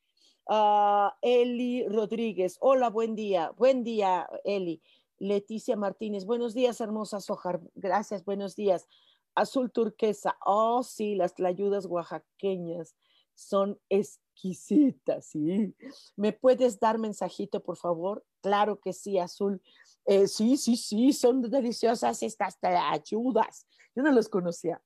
[0.48, 3.52] Uh, Eli Rodríguez, hola, buen día.
[3.58, 4.82] Buen día, Eli.
[5.18, 7.62] Leticia Martínez, buenos días, hermosa Sojar.
[7.74, 8.88] Gracias, buenos días
[9.36, 10.38] azul turquesa.
[10.46, 12.96] Oh, sí, las tlayudas oaxaqueñas
[13.36, 15.76] son exquisitas, sí.
[16.16, 18.26] ¿Me puedes dar mensajito, por favor?
[18.42, 19.62] Claro que sí, azul.
[20.06, 23.68] Eh, sí, sí, sí, son deliciosas estas tlayudas.
[23.96, 24.82] Yo no los conocía,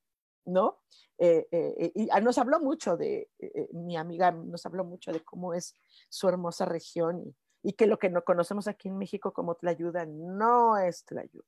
[0.45, 0.79] ¿no?
[1.17, 3.29] Eh, eh, y ah, nos habló mucho de,
[3.73, 5.75] mi amiga nos habló mucho de cómo es
[6.07, 10.05] su hermosa región y, y que lo que no conocemos aquí en México como tlayuda
[10.05, 11.45] no es tlayuda.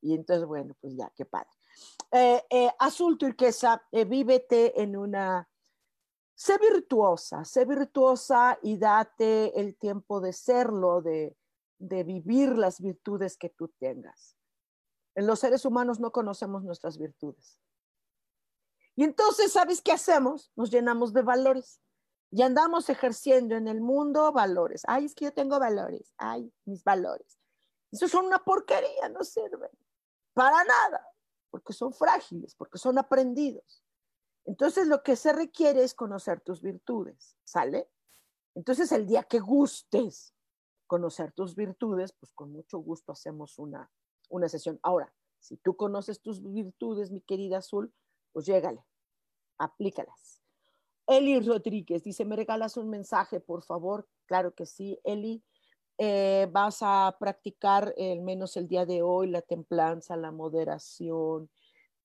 [0.00, 1.50] Y entonces, bueno, pues ya, qué padre.
[2.12, 5.48] Eh, eh, azul turquesa, eh, vívete en una...
[6.34, 11.36] Sé virtuosa, sé virtuosa y date el tiempo de serlo, de,
[11.78, 14.36] de vivir las virtudes que tú tengas.
[15.14, 17.58] En los seres humanos no conocemos nuestras virtudes.
[18.96, 20.50] Y entonces, ¿sabes qué hacemos?
[20.56, 21.80] Nos llenamos de valores
[22.30, 24.82] y andamos ejerciendo en el mundo valores.
[24.86, 26.12] Ay, es que yo tengo valores.
[26.16, 27.38] Ay, mis valores.
[27.90, 29.70] Eso son una porquería, no sirven.
[30.32, 31.09] para nada,
[31.50, 33.82] porque son frágiles, porque son aprendidos.
[34.44, 37.90] Entonces lo que se requiere es conocer tus virtudes, ¿sale?
[38.54, 40.34] Entonces el día que gustes
[40.86, 43.90] conocer tus virtudes, pues con mucho gusto hacemos una,
[44.28, 44.80] una sesión.
[44.82, 47.94] Ahora, si tú conoces tus virtudes, mi querida Azul,
[48.32, 48.84] pues llégale,
[49.58, 50.42] aplícalas.
[51.06, 54.08] Eli Rodríguez dice, ¿me regalas un mensaje, por favor?
[54.26, 55.42] Claro que sí, Eli.
[56.02, 61.50] Eh, vas a practicar al menos el día de hoy la templanza, la moderación,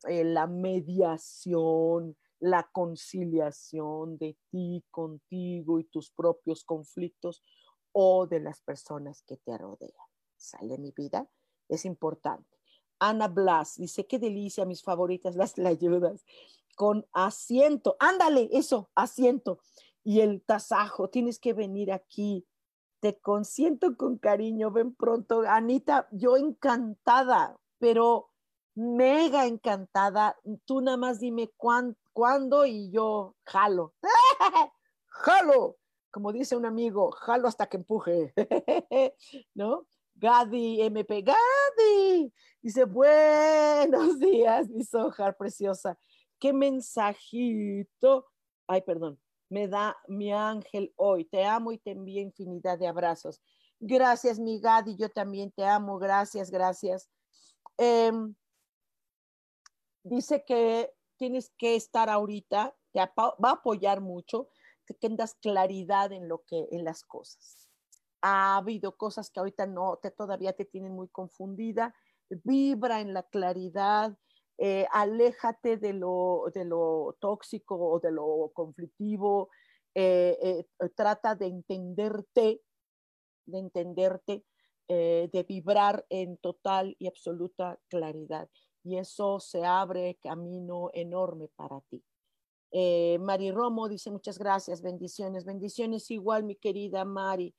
[0.09, 7.41] eh, la mediación, la conciliación de ti contigo y tus propios conflictos
[7.93, 9.93] o de las personas que te rodean.
[10.35, 11.29] ¿Sale mi vida?
[11.69, 12.59] Es importante.
[12.99, 16.25] Ana Blas dice, qué delicia, mis favoritas, las ayudas
[16.75, 17.95] con asiento.
[18.01, 19.59] Ándale, eso, asiento.
[20.03, 22.45] Y el tasajo, tienes que venir aquí.
[23.05, 25.41] Te consiento con cariño, ven pronto.
[25.41, 28.31] Anita, yo encantada, pero
[28.73, 30.35] mega encantada.
[30.65, 33.93] Tú nada más dime cuándo y yo jalo.
[35.05, 35.77] jalo,
[36.09, 38.33] como dice un amigo, jalo hasta que empuje.
[39.53, 39.85] ¿No?
[40.15, 45.95] Gadi MP, Gadi, dice, buenos días, mi soja preciosa.
[46.39, 48.25] Qué mensajito,
[48.65, 51.25] ay, perdón, me da mi ángel hoy.
[51.25, 53.41] Te amo y te envío infinidad de abrazos.
[53.79, 55.97] Gracias, mi Gadi, yo también te amo.
[55.97, 57.09] Gracias, gracias.
[57.77, 58.35] Em,
[60.03, 64.49] dice que tienes que estar ahorita, te va a apoyar mucho,
[64.85, 67.65] que tengas claridad en lo que, en las cosas
[68.27, 71.93] ha habido cosas que ahorita no, te, todavía te tienen muy confundida,
[72.43, 74.17] vibra en la claridad,
[74.57, 79.49] eh, aléjate de lo, de lo tóxico o de lo conflictivo,
[79.93, 82.61] eh, eh, trata de entenderte,
[83.45, 84.45] de entenderte,
[84.87, 88.47] de vibrar en total y absoluta claridad.
[88.83, 92.03] Y eso se abre camino enorme para ti.
[93.19, 97.55] Mari Romo dice muchas gracias, bendiciones, bendiciones igual, mi querida Mari.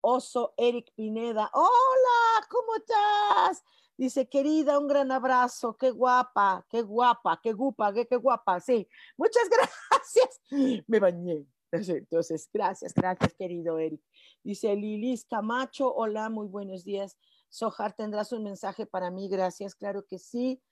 [0.00, 1.50] Oso Eric Pineda.
[1.52, 3.62] Hola, ¿cómo estás?
[3.96, 8.88] Dice, querida, un gran abrazo, qué guapa, qué guapa, qué guapa, qué, qué guapa, sí.
[9.16, 10.40] Muchas gracias.
[10.86, 11.46] Me bañé.
[11.70, 14.00] Entonces, gracias, gracias, querido Eric.
[14.42, 17.16] Dice Lilis Camacho, hola, muy buenos días.
[17.48, 19.28] Sojar, ¿tendrás un mensaje para mí?
[19.28, 20.62] Gracias, claro que sí.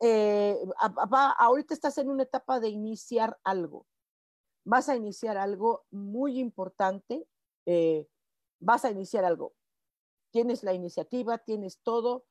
[0.00, 0.58] Eh,
[1.38, 3.86] ahorita estás en una etapa de iniciar algo.
[4.64, 7.26] Vas a iniciar algo muy importante.
[7.66, 8.06] Eh,
[8.58, 9.54] vas a iniciar algo.
[10.30, 12.24] Tienes la iniciativa, tienes todo,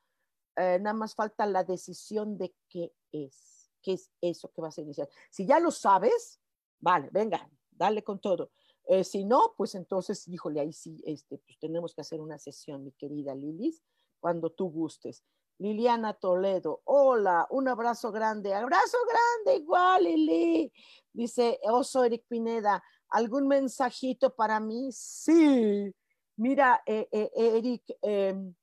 [0.60, 4.82] eh, nada más falta la decisión de qué es, qué es eso que vas a
[4.82, 5.10] iniciar.
[5.30, 6.40] Si ya lo sabes,
[6.80, 8.52] vale, venga, dale con todo.
[8.86, 12.84] Eh, si no, pues entonces, híjole, ahí sí, este, pues tenemos que hacer una sesión,
[12.84, 13.84] mi querida Lilis,
[14.20, 15.24] cuando tú gustes.
[15.60, 20.72] Liliana Toledo, hola, un abrazo grande, abrazo grande, igual, Lili.
[21.12, 24.90] Dice Oso Eric Pineda, ¿algún mensajito para mí?
[24.94, 25.94] Sí,
[26.38, 28.56] mira, eh, eh, Eric, em,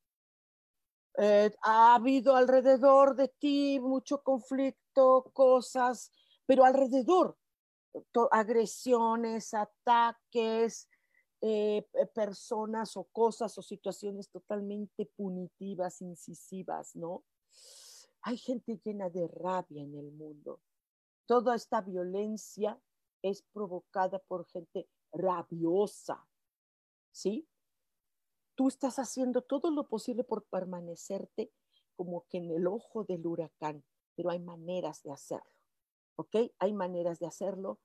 [1.19, 6.13] eh, ha habido alrededor de ti mucho conflicto, cosas,
[6.47, 7.37] pero alrededor,
[8.31, 10.89] agresiones, ataques,
[12.15, 17.25] personas o cosas o situaciones totalmente punitivas, incisivas, ¿no?
[18.23, 20.61] Hay gente llena de rabia en el mundo.
[21.27, 22.81] Toda esta violencia
[23.23, 26.27] es provocada por gente rabiosa,
[27.13, 27.47] ¿sí?
[28.57, 31.53] Tú estás haciendo todo lo posible por permanecerte
[31.95, 33.85] como que en el ojo del huracán,
[34.17, 35.53] pero hay maneras de hacerlo,
[36.17, 36.37] ¿ok?
[36.59, 37.79] Hay maneras de hacerlo.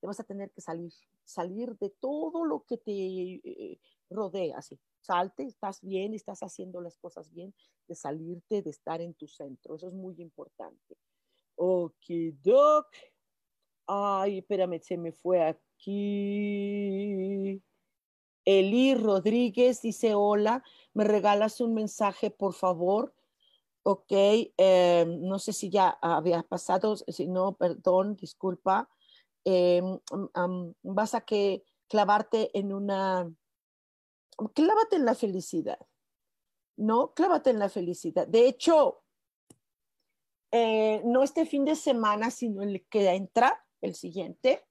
[0.00, 0.92] Te vas a tener que salir,
[1.24, 3.78] salir de todo lo que te eh,
[4.10, 4.80] rodea, así.
[5.00, 7.54] Salte, estás bien, estás haciendo las cosas bien,
[7.86, 9.76] de salirte, de estar en tu centro.
[9.76, 10.96] Eso es muy importante.
[11.56, 12.04] Ok,
[12.42, 12.88] Doc.
[13.86, 15.92] Ay, espérame, se me fue aquí.
[18.44, 20.62] Eli Rodríguez dice, hola,
[20.94, 23.14] ¿me regalas un mensaje, por favor?
[23.84, 24.12] Ok,
[24.56, 28.88] em, no sé si ya había pasado, si no, perdón, disculpa.
[29.44, 29.98] Em,
[30.82, 33.32] vas a que clavarte en una,
[34.54, 35.78] clávate en la felicidad,
[36.76, 37.12] ¿no?
[37.14, 38.26] Clávate en la felicidad.
[38.26, 39.02] De hecho,
[40.52, 44.64] eh, no este fin de semana, sino el que entra, el siguiente,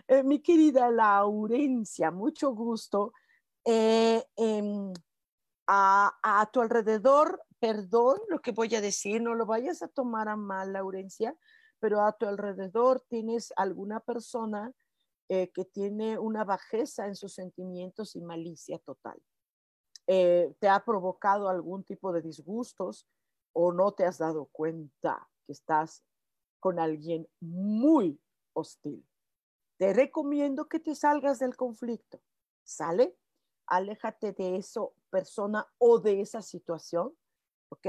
[0.07, 3.11] Eh, mi querida Laurencia, mucho gusto.
[3.65, 4.93] Eh, em,
[5.67, 10.29] a, a, tu alrededor, perdón lo que voy a decir, no lo vayas a tomar
[10.29, 11.35] a mal, Laurencia,
[11.79, 14.73] pero a tu alrededor tienes alguna persona
[15.29, 19.21] eh, que tiene una bajeza en sus sentimientos y malicia total.
[20.07, 23.07] te ha provocado algún tipo de disgustos
[23.53, 26.03] o no te has dado cuenta que estás
[26.59, 28.19] con alguien muy
[28.53, 29.05] hostil.
[29.77, 32.21] Te recomiendo que te salgas del conflicto.
[32.63, 33.17] ¿Sale?
[33.67, 37.15] Aléjate de eso, persona o de esa situación,
[37.69, 37.87] ¿ok?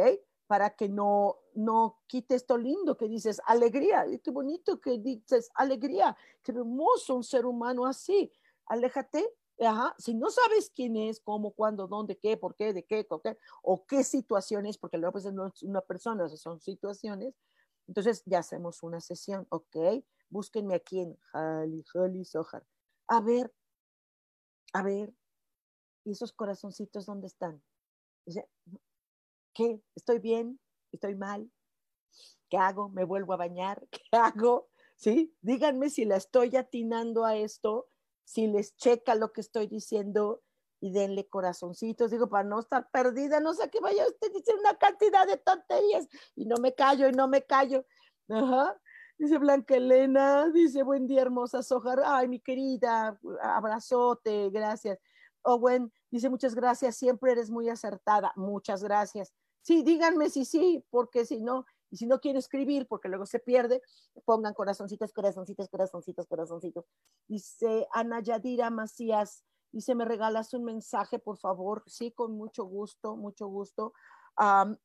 [0.50, 4.04] Para que no, no quite esto lindo que dices alegría.
[4.20, 6.16] Qué bonito que dices alegría.
[6.42, 8.32] Qué hermoso un ser humano así.
[8.66, 9.94] Aléjate Ajá.
[9.96, 13.86] Si no sabes quién es, cómo, cuándo, dónde, qué, por qué, de qué, qué o
[13.86, 17.34] qué situaciones, porque luego pues no es una persona, son situaciones,
[17.86, 20.02] entonces ya hacemos una sesión, ¿ok?
[20.30, 22.64] Búsquenme aquí en Jali, Jali, Sohar.
[23.06, 23.54] A ver,
[24.72, 25.14] a ver,
[26.04, 27.62] ¿y esos corazoncitos dónde están?
[29.60, 29.78] ¿Qué?
[29.94, 30.58] ¿Estoy bien?
[30.90, 31.50] ¿Estoy mal?
[32.48, 32.88] ¿Qué hago?
[32.88, 33.86] ¿Me vuelvo a bañar?
[33.90, 34.70] ¿Qué hago?
[34.96, 35.36] ¿Sí?
[35.42, 37.86] Díganme si la estoy atinando a esto,
[38.24, 40.42] si les checa lo que estoy diciendo,
[40.80, 44.78] y denle corazoncitos, digo, para no estar perdida, no sé qué vaya usted dice una
[44.78, 47.84] cantidad de tonterías y no me callo y no me callo.
[48.30, 48.80] Ajá.
[49.18, 52.00] Dice Blanca Elena, dice, buen día, hermosa Sojar.
[52.02, 54.98] Ay, mi querida, abrazote, gracias.
[55.42, 58.32] Owen dice, muchas gracias, siempre eres muy acertada.
[58.36, 59.34] Muchas gracias.
[59.62, 63.38] Sí, díganme si sí, porque si no, y si no quiere escribir, porque luego se
[63.38, 63.82] pierde,
[64.24, 66.84] pongan corazoncitos, corazoncitos, corazoncitos, corazoncitos.
[67.26, 71.84] Dice Ana Yadira Macías, Dice, ¿me regalas un mensaje, por favor?
[71.86, 73.92] Sí, con mucho gusto, mucho gusto.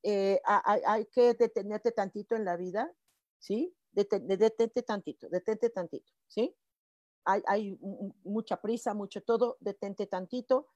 [0.03, 2.91] Eh, hay, que detenerte tantito en la vida,
[3.39, 3.75] ¿sí?
[3.91, 6.53] detente tantito, detente tantito, ¿sí?
[7.23, 7.79] Hay, hay
[8.23, 10.67] mucha prisa, mucho todo, detente tantito.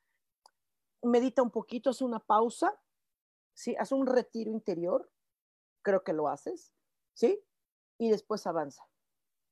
[1.04, 2.80] Medita un poquito, haz una pausa,
[3.60, 3.76] ¿sí?
[3.78, 5.12] Haz un retiro interior,
[5.82, 6.74] creo que lo haces,
[7.14, 7.44] ¿sí?
[7.98, 8.88] Y después avanza.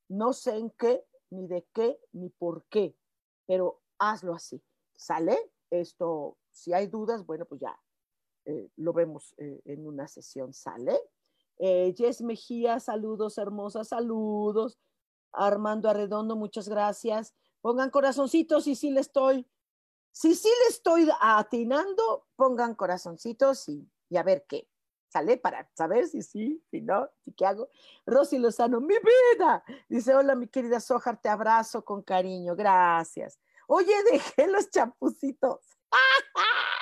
[0.07, 2.97] No sé en qué, ni de qué, ni por qué,
[3.45, 4.63] pero hazlo así.
[4.95, 5.37] ¿Sale?
[5.69, 7.77] Esto, si hay dudas, bueno, pues ya
[8.45, 10.53] eh, lo vemos eh, en una sesión.
[10.53, 10.97] ¿Sale?
[11.57, 14.79] Eh, Jess Mejía, saludos, hermosas, saludos.
[15.33, 17.35] Armando Arredondo, muchas gracias.
[17.59, 19.45] Pongan corazoncitos y si le estoy,
[20.11, 24.67] si sí le estoy atinando, pongan corazoncitos y, y a ver qué.
[25.09, 25.37] ¿Sale?
[25.37, 27.69] Para saber si sí, si no, si qué hago.
[28.05, 29.63] Rosy Lozano, mi vida.
[29.87, 32.55] Dice, hola, mi querida Sojar, te abrazo con cariño.
[32.55, 33.39] Gracias.
[33.67, 35.61] Oye, dejé los champucitos.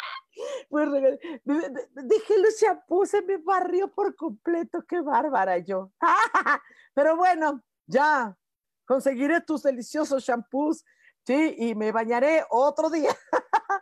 [0.70, 5.92] Pues dejé los champús, se me barrió por completo, qué bárbara yo.
[6.94, 8.38] Pero bueno, ya
[8.86, 10.84] conseguiré tus deliciosos champús,
[11.26, 13.16] sí, y me bañaré otro día.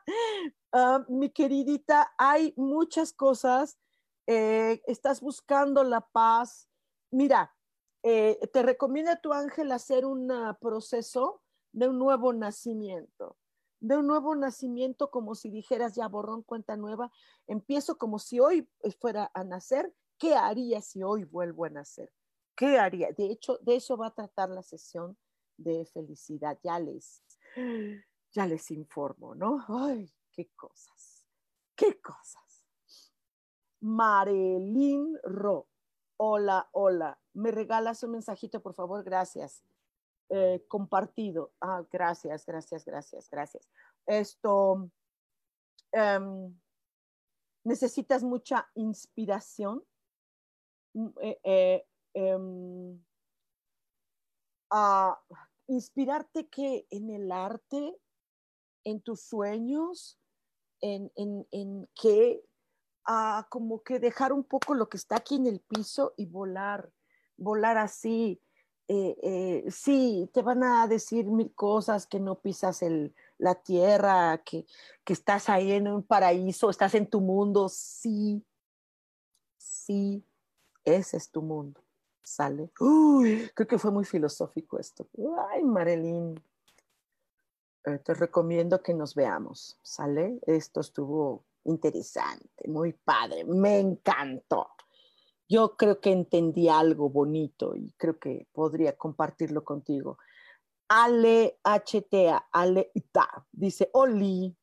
[0.76, 3.78] Ah, mi queridita, hay muchas cosas.
[4.26, 6.68] Eh, estás buscando la paz.
[7.12, 7.56] Mira,
[8.02, 11.44] eh, te recomiendo a tu ángel hacer un proceso
[11.74, 13.38] de un nuevo nacimiento,
[13.82, 17.12] de un nuevo nacimiento como si dijeras ya borrón cuenta nueva,
[17.46, 18.68] empiezo como si hoy
[19.00, 22.12] fuera a nacer, ¿qué haría si hoy vuelvo a nacer?
[22.56, 23.12] ¿Qué haría?
[23.12, 25.18] De hecho, de eso va a tratar la sesión
[25.58, 26.60] de felicidad.
[26.64, 27.24] Ya les,
[28.34, 29.64] ya les informo, ¿no?
[29.68, 31.26] Ay, qué cosas,
[31.76, 32.64] qué cosas.
[33.80, 35.68] Marilyn Ro.
[36.18, 37.20] Hola, hola.
[37.34, 39.04] ¿Me regalas un mensajito, por favor?
[39.04, 39.64] Gracias.
[40.30, 41.52] Eh, compartido.
[41.60, 43.70] Ah, gracias, gracias, gracias, gracias.
[44.06, 44.90] Esto,
[45.92, 46.58] em,
[47.64, 49.84] necesitas mucha inspiración.
[50.94, 53.04] Mm, eh, eh, em,
[54.72, 55.22] ah,
[55.68, 58.00] inspirarte que en el arte,
[58.84, 60.20] en tus sueños,
[60.82, 62.44] en, en, en que
[63.06, 66.92] a como que dejar un poco lo que está aquí en el piso y volar,
[67.38, 68.42] volar así.
[68.90, 74.42] Eh, eh, sí, te van a decir mil cosas, que no pisas el, la tierra,
[74.44, 74.66] que,
[75.06, 78.46] que estás ahí en un paraíso, estás en tu mundo, sí,
[79.58, 80.26] sí,
[80.84, 81.82] ese es tu mundo,
[82.24, 82.72] ¿sale?
[82.80, 85.08] Uy, creo que fue muy filosófico esto.
[85.50, 86.36] Ay, Marilyn,
[87.86, 90.40] eh, te recomiendo que nos veamos, ¿sale?
[90.46, 94.70] Esto estuvo interesante, muy padre, me encantó.
[95.50, 100.18] Yo creo que entendí algo bonito y creo que podría compartirlo contigo.
[100.88, 104.56] Ale HTA, Ale Ita, dice, Oli,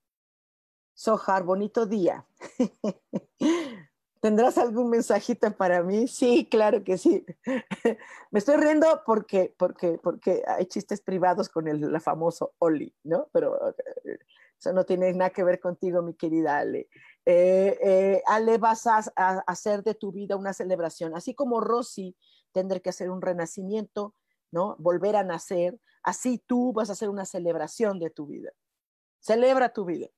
[0.95, 2.27] Sojar, bonito día.
[4.21, 6.07] ¿Tendrás algún mensajito para mí?
[6.07, 7.25] Sí, claro que sí.
[8.31, 13.29] Me estoy riendo porque, porque, porque hay chistes privados con el famoso Oli, ¿no?
[13.33, 13.71] Pero
[14.05, 14.18] eh,
[14.59, 16.91] eso no tiene nada que ver contigo, mi querida Ale.
[17.25, 18.99] Eh, eh, Ale, vas a,
[19.47, 22.14] hacer de tu vida una celebración, así como Rosy
[22.53, 24.14] tendrá que hacer un renacimiento,
[24.51, 24.77] ¿no?
[24.79, 28.51] Volver a nacer, así tú vas a hacer una celebración de tu vida.
[29.21, 30.09] Celebra tu vida.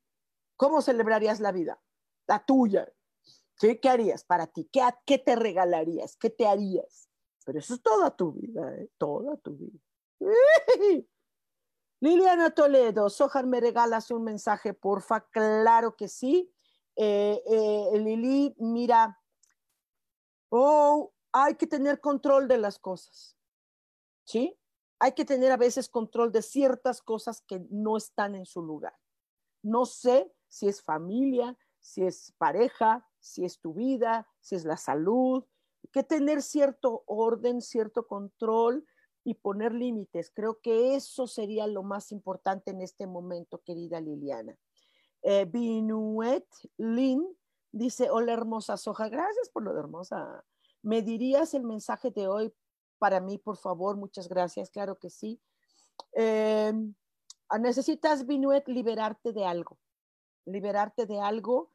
[0.57, 1.80] ¿Cómo celebrarías la vida?
[2.26, 2.92] La tuya.
[3.57, 3.78] ¿Sí?
[3.78, 4.68] ¿Qué harías para ti?
[4.72, 6.16] ¿Qué, ¿Qué te regalarías?
[6.16, 7.09] ¿Qué te harías?
[7.44, 8.90] Pero eso es toda tu vida, ¿eh?
[8.98, 9.78] toda tu vida.
[12.00, 15.28] Liliana Toledo, Sojar, ¿me regalas un mensaje, porfa?
[15.30, 16.53] Claro que sí.
[16.96, 19.20] Eh, eh, Lili, mira,
[20.50, 23.36] oh, hay que tener control de las cosas,
[24.24, 24.59] ¿sí?
[24.98, 28.94] Hay que tener a veces control de ciertas cosas que no están en su lugar.
[29.62, 34.78] No sé si es familia, si es pareja, si es tu vida, si es la
[34.78, 35.44] salud.
[35.92, 38.86] Que tener cierto orden, cierto control
[39.24, 40.30] y poner límites.
[40.34, 44.56] Creo que eso sería lo más importante en este momento, querida Liliana.
[45.22, 46.46] Eh, Binuet
[46.78, 47.24] Lin
[47.70, 50.44] dice, hola hermosa Soja, gracias por lo de hermosa.
[50.82, 52.52] ¿Me dirías el mensaje de hoy
[52.98, 53.96] para mí, por favor?
[53.96, 55.40] Muchas gracias, claro que sí.
[56.12, 56.94] Em,
[57.60, 59.78] necesitas, Binuet, liberarte de algo,
[60.47, 61.70] liberarte de algo,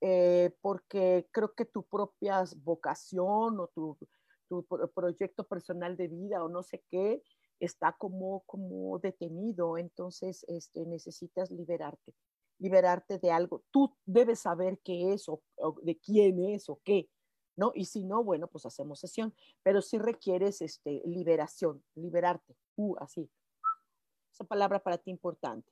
[0.00, 3.96] eh, porque creo que tu propia vocación o tu,
[4.48, 4.64] tu
[4.94, 7.22] proyecto personal de vida o no sé qué,
[7.64, 12.12] está como, como detenido, entonces este, necesitas liberarte,
[12.58, 13.62] liberarte de algo.
[13.70, 15.42] Tú debes saber qué es o,
[15.82, 17.08] de quién es o qué,
[17.56, 17.70] ¿no?
[17.74, 23.30] Y si no, bueno, pues hacemos sesión, pero si requieres este, liberación, liberarte, uh, así.
[24.32, 25.70] Esa palabra para ti importante.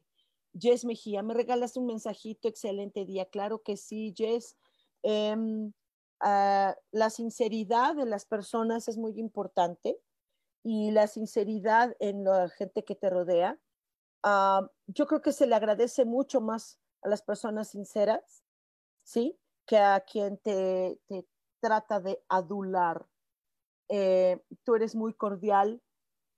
[0.59, 2.49] Jess Mejía, ¿me regalas un mensajito?
[2.49, 3.27] Excelente día.
[3.27, 4.57] Claro que sí, Jess.
[5.03, 5.73] Em,
[6.21, 9.99] Ah, la sinceridad de las personas es muy importante
[10.63, 13.59] y la sinceridad en la gente que te rodea.
[14.23, 18.45] Ah, yo creo que se le agradece mucho más a las personas sinceras,
[19.05, 19.39] ¿sí?
[19.67, 21.01] Que a quien te,
[21.61, 23.07] trata de adular.
[23.89, 25.83] Eh, tú eres muy cordial,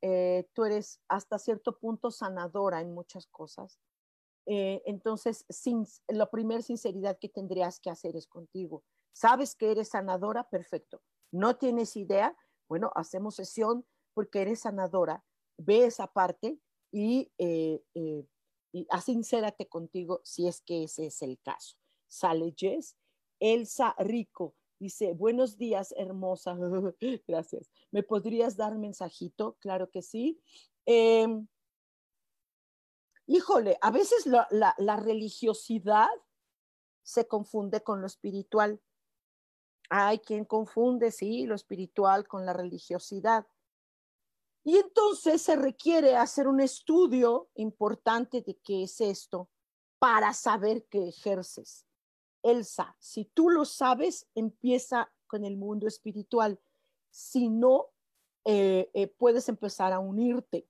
[0.03, 3.79] eh, tú eres hasta cierto punto sanadora en muchas cosas.
[4.47, 8.83] Eh, entonces, sin, la primera sinceridad que tendrías que hacer es contigo
[9.13, 10.49] ¿Sabes que eres sanadora?
[10.49, 11.03] Perfecto.
[11.31, 12.37] ¿No tienes idea?
[12.69, 15.25] Bueno, hacemos sesión porque eres sanadora.
[15.59, 16.59] Ve esa parte
[16.91, 18.27] y, eh, eh,
[18.91, 21.77] asincérate contigo si es que ese es el caso.
[22.09, 22.97] Sale Jess.
[23.39, 26.57] Elsa Rico dice, buenos días, hermosa.
[27.29, 27.71] Gracias.
[27.91, 29.57] ¿Me podrías dar mensajito?
[29.61, 30.41] Claro que sí.
[33.27, 36.09] Híjole, a veces la religiosidad
[37.03, 38.81] se confunde con lo espiritual.
[39.91, 43.47] Hay quien confunde, sí, lo espiritual con la religiosidad.
[44.65, 49.51] Y entonces se requiere hacer un estudio importante de qué es esto
[49.99, 51.87] para saber qué ejerces.
[52.43, 56.61] Elsa, si tú lo sabes, empieza con el mundo espiritual.
[57.11, 57.89] Si no,
[58.45, 60.69] eh, eh, puedes empezar a unirte,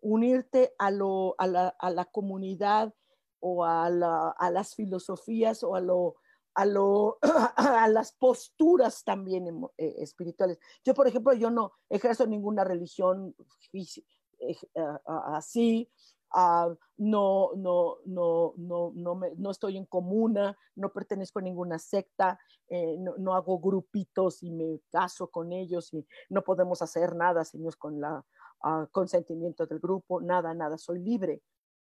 [0.00, 2.94] unirte a, lo, a, la, a la comunidad
[3.40, 6.16] o a, la, a las filosofías o a lo
[6.58, 7.18] a, lo,
[7.56, 9.46] a las posturas también
[9.76, 10.58] eh, espirituales.
[10.84, 13.34] Yo, por ejemplo, yo no ejerzo ninguna religión
[13.72, 14.56] eh,
[15.06, 15.88] así,
[16.34, 21.78] ah, no, no, no, no, no, me, no, estoy en comuna, no pertenezco a ninguna
[21.78, 27.14] secta, eh, no, no, hago grupitos y me caso con ellos y no podemos hacer
[27.14, 28.24] nada si con la
[28.62, 31.42] ah, consentimiento del grupo, nada, nada, soy libre.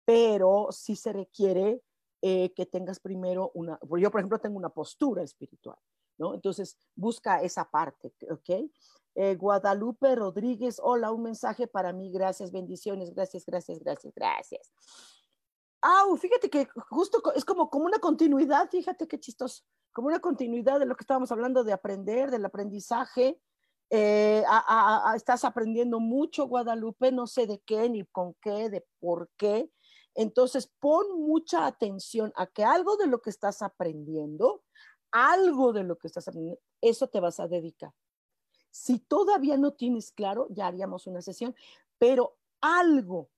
[0.06, 1.82] Pero sí se requiere
[2.22, 5.78] eh, que tengas primero una, yo por ejemplo tengo una postura espiritual,
[6.18, 6.34] ¿no?
[6.34, 8.70] Entonces, busca esa parte, ¿ok?
[9.16, 14.72] Eh, Guadalupe Rodríguez, hola, un mensaje para mí, gracias, bendiciones, gracias, gracias, gracias, gracias.
[15.82, 20.80] Ah, fíjate que justo es como, como una continuidad, fíjate qué chistoso, como una continuidad
[20.80, 23.40] de lo que estábamos hablando de aprender, del aprendizaje.
[23.90, 24.44] Eh,
[25.16, 29.72] estás aprendiendo mucho, Guadalupe, no sé de qué, ni con qué, de por qué.
[30.16, 34.64] Entonces, pon mucha atención a que algo de lo que estás aprendiendo,
[35.12, 37.94] algo de lo que estás aprendiendo, eso te vas a dedicar.
[38.72, 41.56] Si todavía no tienes claro, ya haríamos una sesión,
[41.98, 43.30] pero algo,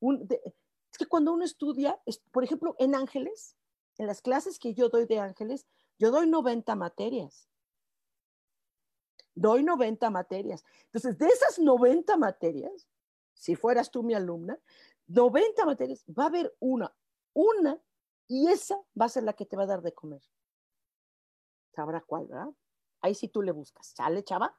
[0.00, 1.98] es que cuando uno estudia,
[2.32, 3.56] por ejemplo, en ángeles,
[3.98, 5.66] en las clases que yo doy de ángeles,
[5.98, 7.48] yo doy 90 materias.
[9.34, 10.64] Doy 90 materias.
[10.86, 12.88] Entonces, de esas 90 materias,
[13.34, 14.58] si fueras tú mi alumna,
[15.08, 16.94] 90 materias, va a haber una,
[17.32, 17.80] una,
[18.28, 20.22] y esa va a ser la que te va a dar de comer.
[21.74, 22.50] Sabrá cuál, ¿verdad?
[23.00, 23.88] Ahí sí tú le buscas.
[23.88, 24.56] ¿Sale, chava?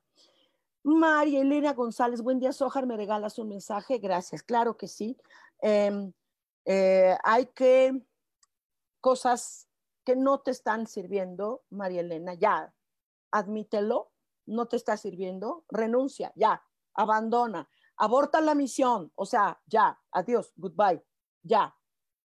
[0.84, 4.00] María Elena González, buen día, Sojar, me regalas un mensaje.
[4.00, 5.18] Gracias, claro que sí.
[5.60, 6.12] Em,
[6.66, 8.02] eh, hay que
[9.00, 9.70] cosas
[10.04, 12.74] que no te están sirviendo, María Elena, ya,
[13.32, 14.13] admítelo,
[14.46, 16.64] no te está sirviendo, renuncia, ya,
[16.94, 21.04] abandona, aborta la misión, o sea, ya, adiós, goodbye,
[21.42, 21.76] ya,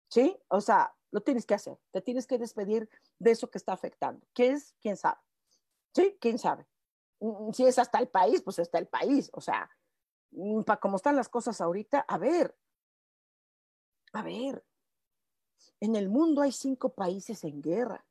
[0.09, 0.37] ¿sí?
[0.47, 2.89] O sea, lo tienes que hacer, te tienes que despedir
[3.19, 4.25] de eso que está afectando.
[4.33, 4.75] ¿Qué es?
[4.81, 5.19] ¿Quién sabe?
[5.93, 6.67] Sí, quién sabe.
[7.19, 9.29] Mm, si es hasta el país, pues está el país.
[9.33, 9.69] O sea,
[10.31, 12.57] mm, para cómo están las cosas ahorita, a ver,
[14.13, 14.65] a ver,
[15.79, 18.05] en el mundo hay cinco países en guerra.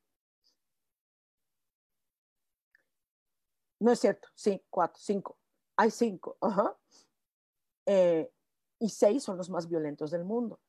[3.82, 5.36] No es cierto, sí, cuatro, cinco.
[5.76, 6.76] Hay cinco, ajá.
[7.84, 8.30] Eh,
[8.78, 10.60] y seis son los más violentos del mundo.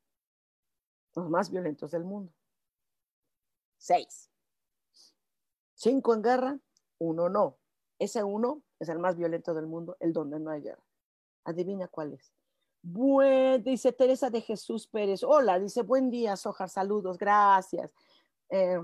[1.15, 2.33] Los más violentos del mundo.
[3.77, 4.31] Seis.
[5.75, 6.59] Cinco en guerra,
[6.97, 7.59] uno no.
[7.99, 10.83] Ese uno es el más violento del mundo, el donde no hay guerra.
[11.43, 12.33] Adivina cuál es.
[12.81, 15.21] Buen, dice Teresa de Jesús Pérez.
[15.23, 17.91] Hola, dice, buen día, Sojar, saludos, gracias.
[18.49, 18.79] Eh,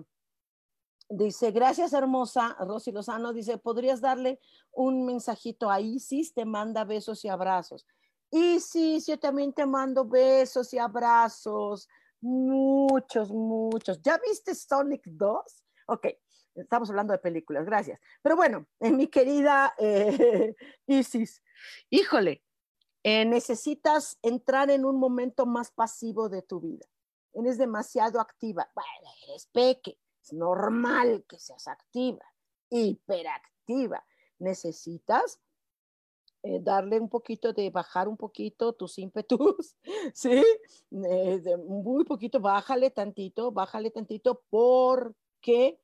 [1.10, 2.56] dice, gracias, hermosa.
[2.60, 4.40] Rosy Lozano dice, ¿podrías darle
[4.72, 6.34] un mensajito a Isis?
[6.34, 7.86] Te manda besos y abrazos.
[8.32, 11.90] Isis, yo también te mando besos y abrazos.
[12.22, 14.02] Muchos, muchos.
[14.02, 15.42] ¿Ya viste Sonic 2?
[15.88, 16.08] Ok,
[16.56, 18.00] Estamos hablando de películas, gracias.
[18.22, 20.56] Pero bueno, en mi querida eh,
[20.88, 21.44] Isis,
[21.90, 22.44] híjole,
[23.04, 26.86] eh, necesitas entrar en un momento más pasivo de tu vida.
[27.34, 28.70] Eres demasiado activa.
[28.74, 32.26] Bueno, eres peque, es normal que seas activa,
[32.70, 34.06] hiperactiva.
[34.40, 35.40] Necesitas
[36.42, 39.76] eh, darle un poquito de bajar un poquito tus ímpetus,
[40.14, 40.42] ¿sí?
[40.90, 45.82] muy poquito, bájale tantito, bájale tantito, porque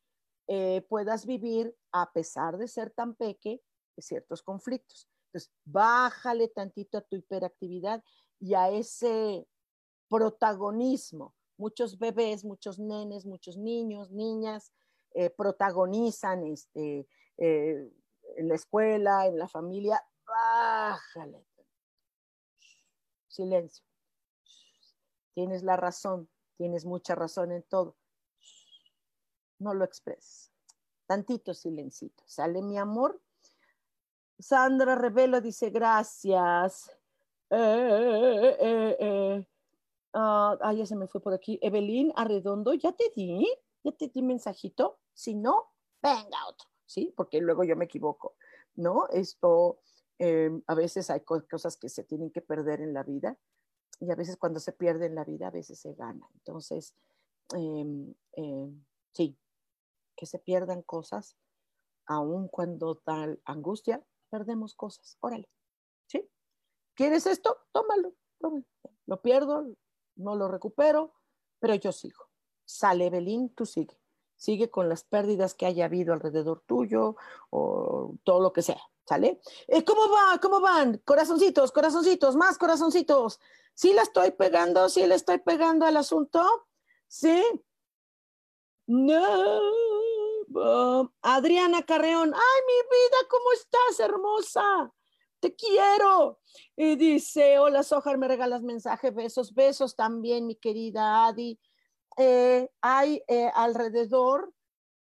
[0.48, 3.62] eh, puedas vivir a pesar de ser tan peque
[3.98, 5.10] ciertos conflictos.
[5.28, 8.02] Entonces, bájale tantito a tu hiperactividad
[8.40, 9.46] y a ese
[10.10, 11.35] protagonismo.
[11.58, 14.74] Muchos bebés, muchos nenes, muchos niños, niñas
[15.14, 17.91] eh, protagonizan este, eh,
[18.38, 20.03] en la escuela, en la familia.
[20.28, 21.45] Bájale.
[23.28, 23.86] Silencio.
[25.34, 27.95] Tienes la razón, tienes mucha razón en todo
[29.60, 30.51] no lo expreses.
[31.06, 32.24] Tantito silencito.
[32.26, 33.22] ¿Sale mi amor?
[34.39, 36.91] Sandra Revelo dice gracias.
[37.49, 39.45] Eh,
[40.16, 41.59] eh, eh, ah, ya se me fue por aquí.
[41.61, 43.45] Evelyn Arredondo, ya te di,
[43.84, 44.99] ya te di mensajito.
[45.13, 47.13] Si no, venga otro, ¿sí?
[47.16, 48.36] Porque luego yo me equivoco,
[48.76, 49.07] ¿no?
[49.09, 49.80] Esto,
[50.18, 53.38] em, a veces hay cosas que se tienen que perder en la vida
[53.99, 56.30] y a veces cuando se pierde en la vida, a veces se gana.
[56.36, 56.95] Entonces,
[57.53, 59.38] em, em, sí,
[60.16, 61.38] que se pierdan cosas,
[62.07, 65.18] aun cuando tal angustia, perdemos cosas.
[65.22, 65.49] Órale,
[66.07, 66.30] ¿sí?
[66.95, 67.57] ¿Quieres esto?
[67.72, 68.66] Tómalo, tómalo.
[69.07, 69.76] Lo pierdo,
[70.16, 71.13] no lo recupero,
[71.59, 72.30] pero yo sigo.
[72.66, 73.99] Sale Belín, tú sigue.
[74.36, 77.16] Sigue con las pérdidas que haya habido alrededor tuyo
[77.49, 78.82] o todo lo que sea.
[79.07, 79.39] ¿Sale?
[79.68, 80.39] Eh, ¿Cómo va?
[80.41, 80.97] ¿Cómo van?
[81.05, 83.39] Corazoncitos, corazoncitos, más corazoncitos.
[83.76, 84.89] ¿Sí la estoy pegando?
[84.89, 86.68] ¿Sí le estoy pegando al asunto?
[87.07, 87.43] ¿Sí?
[88.88, 89.61] No.
[91.22, 94.91] Adriana Carreón, ay, mi vida, ¿cómo estás, hermosa?
[95.46, 96.39] Te quiero.
[96.76, 101.60] Y dice, hola, Sojar, me regalas mensaje, besos, besos también, mi querida Adi.
[102.18, 104.52] Eh, hay eh, alrededor,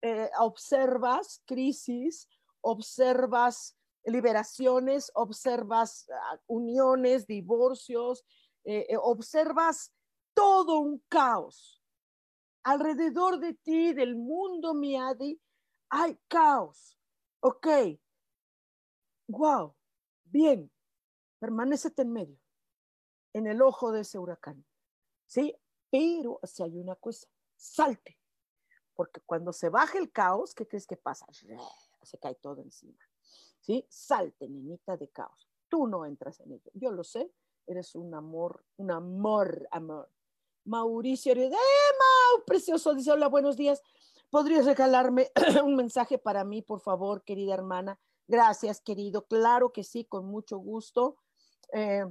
[0.00, 2.28] eh, observas crisis,
[2.60, 8.24] observas liberaciones, observas ah, uniones, divorcios,
[9.02, 9.92] observas
[10.34, 11.82] todo un caos
[12.62, 15.40] alrededor de ti, del mundo, Miadi,
[15.90, 16.96] hay caos.
[17.40, 17.66] Ok.
[19.26, 19.77] Wow.
[20.30, 20.70] Bien.
[21.38, 22.40] Permanecete en medio,
[23.32, 24.64] en el ojo de ese huracán.
[25.26, 25.54] ¿Sí?
[25.90, 28.18] Pero si hay una cosa, salte.
[28.94, 31.26] Porque cuando se baja el caos, ¿qué crees que pasa?
[32.02, 32.98] Se cae todo encima.
[33.60, 33.86] ¿Sí?
[33.88, 35.48] Salte, nenita de caos.
[35.68, 36.70] Tú no entras en ello.
[36.74, 37.32] Yo lo sé.
[37.66, 40.10] Eres un amor, un amor, amor.
[40.64, 42.44] Mauricio ¡Eh, Mau!
[42.46, 43.82] Precioso, dice, hola, buenos días.
[44.30, 45.30] ¿Podrías regalarme
[45.64, 48.00] un mensaje para mí, por favor, querida hermana?
[48.28, 49.26] Gracias, querido.
[49.26, 51.16] Claro que sí, con mucho gusto.
[51.72, 52.04] Eh,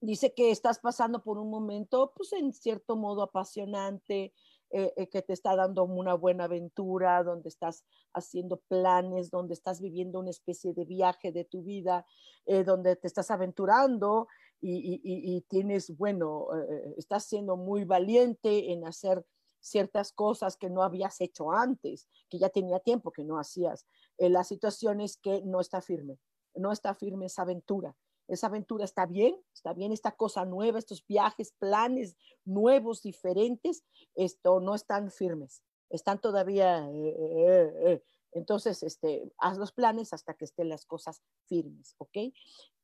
[0.00, 4.34] dice que estás pasando por un momento, pues en cierto modo apasionante,
[4.70, 9.80] eh, eh, que te está dando una buena aventura, donde estás haciendo planes, donde estás
[9.80, 12.06] viviendo una especie de viaje de tu vida,
[12.66, 14.28] donde te estás aventurando
[14.60, 16.48] y, y tienes, bueno,
[16.96, 19.24] estás siendo muy valiente en hacer
[19.62, 23.86] ciertas cosas que no habías hecho antes, que ya tenía tiempo que no hacías.
[24.18, 26.18] Eh, la situación es que no está firme,
[26.54, 27.96] no está firme esa aventura.
[28.28, 33.84] Esa aventura está bien, está bien esta cosa nueva, estos viajes, planes nuevos, diferentes,
[34.14, 38.02] esto no están firmes, están todavía eh, eh,
[38.32, 42.16] entonces, este, haz los planes hasta que estén las cosas firmes, ¿ok?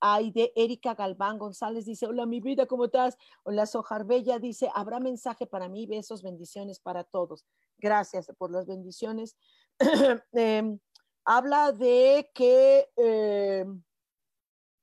[0.01, 3.17] Hay de Erika Galván González dice, hola mi vida, ¿cómo estás?
[3.45, 7.47] Hola Sojar Bella dice, habrá mensaje para mí, besos, bendiciones para todos.
[7.79, 9.37] Gracias por las bendiciones.
[10.33, 10.79] Em,
[11.29, 13.85] habla de que em,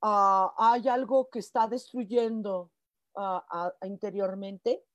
[0.04, 2.72] ah, hay algo que está destruyendo
[3.16, 4.86] uh, interiormente.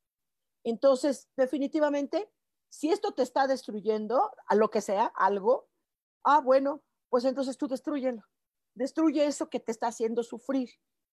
[0.63, 2.31] Entonces, definitivamente,
[2.69, 5.69] si esto te está destruyendo, a lo que sea, algo,
[6.23, 8.23] ah, bueno, pues entonces tú destruyelo.
[8.75, 10.71] Destruye eso que te está haciendo sufrir,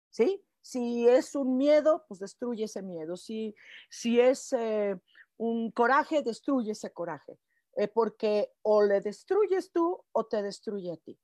[0.09, 0.43] ¿sí?
[0.63, 3.19] Si es un miedo, pues destruye ese miedo.
[3.19, 3.55] Si,
[3.91, 4.99] si es eh,
[5.37, 7.39] un coraje, destruye ese coraje.
[7.75, 11.19] Eh, porque o le destruyes tú o te destruye a ti.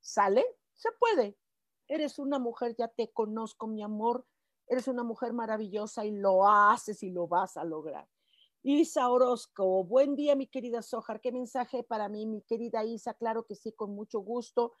[0.00, 0.44] ¿Sale?
[0.74, 1.38] Se puede.
[1.86, 4.26] Eres una mujer, ya te conozco, mi amor.
[4.66, 8.08] Eres una mujer maravillosa y lo haces y lo vas a lograr.
[8.64, 11.20] Isa Orozco, buen día, mi querida Sojar.
[11.20, 13.14] ¿Qué mensaje para mí, mi querida Isa?
[13.14, 14.72] Claro que sí, con mucho gusto.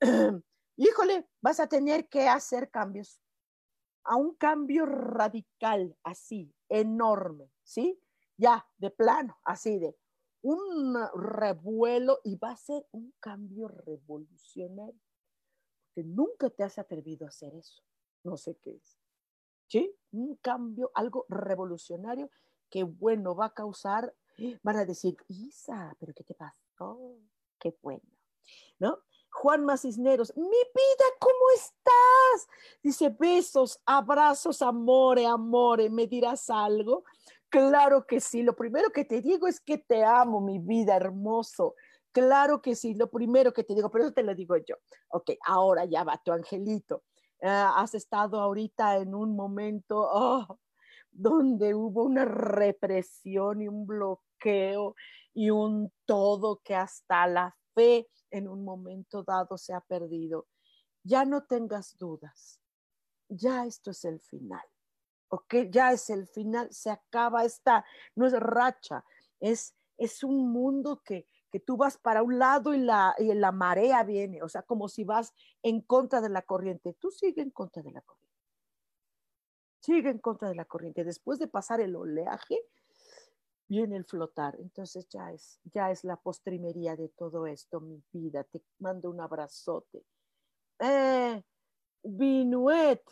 [0.76, 3.20] Híjole, vas a tener que hacer cambios.
[4.04, 8.00] A un cambio radical, así, enorme, ¿sí?
[8.36, 9.96] Ya, de plano, así de
[10.42, 15.00] un revuelo y va a ser un cambio revolucionario.
[15.94, 17.82] Porque nunca te has atrevido a hacer eso.
[18.24, 18.98] No sé qué es.
[19.66, 19.94] ¿Sí?
[20.12, 22.30] Un cambio, algo revolucionario
[22.70, 24.14] qué bueno va a causar,
[24.62, 27.16] van a decir, Isa, pero ¿qué te pasó?
[27.58, 28.02] Qué bueno,
[28.78, 28.98] ¿no?
[29.30, 32.48] Juan Cisneros, mi vida, ¿cómo estás?
[32.82, 37.04] Dice, besos, abrazos, amore, amore, ¿me dirás algo?
[37.50, 41.74] Claro que sí, lo primero que te digo es que te amo, mi vida, hermoso.
[42.12, 44.76] Claro que sí, lo primero que te digo, pero eso te lo digo yo.
[45.08, 47.04] Ok, ahora ya va tu angelito.
[47.42, 50.58] Ah, has estado ahorita en un momento, oh,
[51.10, 54.94] donde hubo una represión y un bloqueo
[55.32, 60.46] y un todo que hasta la fe en un momento dado se ha perdido.
[61.04, 62.60] Ya no tengas dudas,
[63.28, 64.66] ya esto es el final,
[65.28, 65.54] ¿ok?
[65.70, 69.04] Ya es el final, se acaba esta, no es racha,
[69.40, 73.52] es, es un mundo que, que tú vas para un lado y la, y la
[73.52, 77.50] marea viene, o sea, como si vas en contra de la corriente, tú sigue en
[77.50, 78.28] contra de la corriente
[79.80, 81.04] sigue en contra de la corriente.
[81.04, 82.60] Después de pasar el oleaje,
[83.68, 84.56] viene el flotar.
[84.60, 88.44] Entonces ya es, ya es la postrimería de todo esto, mi vida.
[88.44, 90.04] Te mando un abrazote.
[90.78, 91.42] Eh,
[92.02, 93.02] Binuet,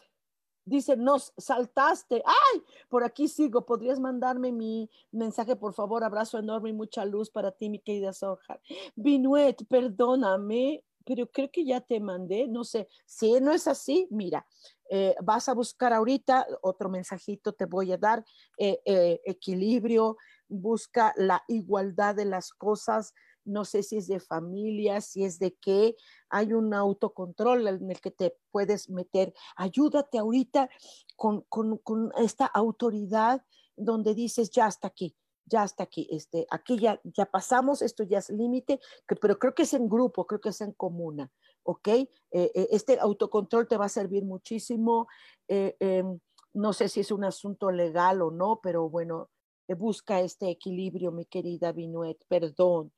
[0.66, 2.22] dice, nos saltaste.
[2.26, 2.62] ¡Ay!
[2.90, 3.64] Por aquí sigo.
[3.64, 6.04] ¿Podrías mandarme mi mensaje, por favor?
[6.04, 8.60] Abrazo enorme y mucha luz para ti, mi querida Soja.
[8.94, 12.48] Binuet, perdóname, pero creo que ya te mandé.
[12.48, 14.46] No sé, si no es así, mira,
[14.90, 18.24] eh, vas a buscar ahorita, otro mensajito te voy a dar,
[18.58, 20.16] eh, eh, equilibrio,
[20.48, 23.14] busca la igualdad de las cosas,
[23.46, 25.96] no sé si es de familia, si es de qué,
[26.28, 29.32] hay un autocontrol en el que te puedes meter.
[29.56, 30.68] Ayúdate ahorita
[31.16, 33.42] con, con, esta autoridad
[33.76, 35.16] donde dices, ya hasta aquí,
[35.46, 38.80] ya hasta aquí, este, aquí ya, ya pasamos, esto ya es límite,
[39.20, 41.30] pero creo que es en grupo, creo que es en comuna.
[41.66, 41.88] ¿ok?
[41.88, 45.08] Eh, eh, este autocontrol te va a servir muchísimo.
[45.48, 46.18] Eh, em,
[46.54, 49.28] no sé si es un asunto legal o no, pero bueno,
[49.76, 52.92] busca este equilibrio, mi querida Vinuet, perdón.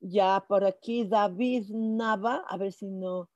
[0.00, 3.28] Ya por aquí David Nava, a ver si no.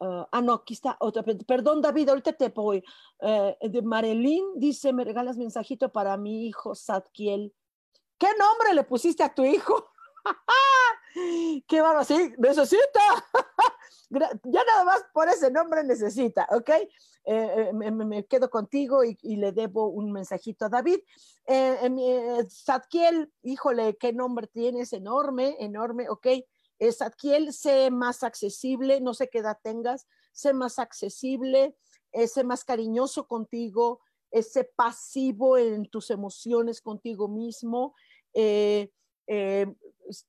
[0.00, 1.22] ah, ah no, aquí está otra.
[1.22, 2.84] Perdón, David, ahorita te voy.
[3.20, 7.54] de Marilyn dice: Me regalas mensajito para mi hijo Sadkiel
[8.20, 9.92] ¿Qué nombre le pusiste a tu hijo?
[11.66, 12.04] ¡Qué barro!
[12.04, 13.00] Sí, necesita.
[14.44, 16.70] ya nada más por ese nombre necesita, ¿ok?
[17.24, 21.00] Eh, eh, me, quedo contigo y, le debo un mensajito a David.
[21.46, 26.26] Eh, Zadkiel, híjole, qué nombre tienes, enorme, enorme, ¿ok?
[26.92, 31.76] Zadkiel, sé más accesible, no sé qué edad tengas, sé más accesible,
[32.26, 34.00] sé más cariñoso contigo,
[34.32, 37.94] sé pasivo en tus emociones contigo mismo.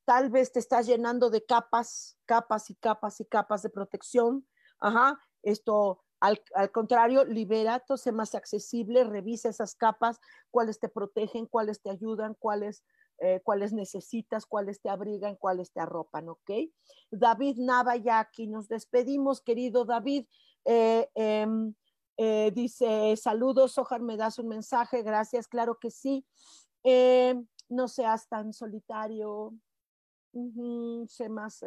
[0.04, 4.46] tal vez te estás llenando de capas, capas y capas y capas de protección.
[4.78, 10.20] Ajá, esto al, contrario, liberato, sé más accesible, revisa esas capas,
[10.52, 12.84] cuáles te protegen, cuáles te ayudan, cuáles,
[13.18, 16.52] eh, cuáles necesitas, cuáles te abrigan, cuáles te arropan, ¿ok?
[17.10, 20.28] David Nava, ya aquí nos despedimos, querido David.
[20.64, 21.74] Eh, em,
[22.18, 26.24] eh, dice, saludos, Ojar, me das un mensaje, gracias, claro que sí.
[27.68, 29.54] no seas tan solitario,
[31.08, 31.64] sé más,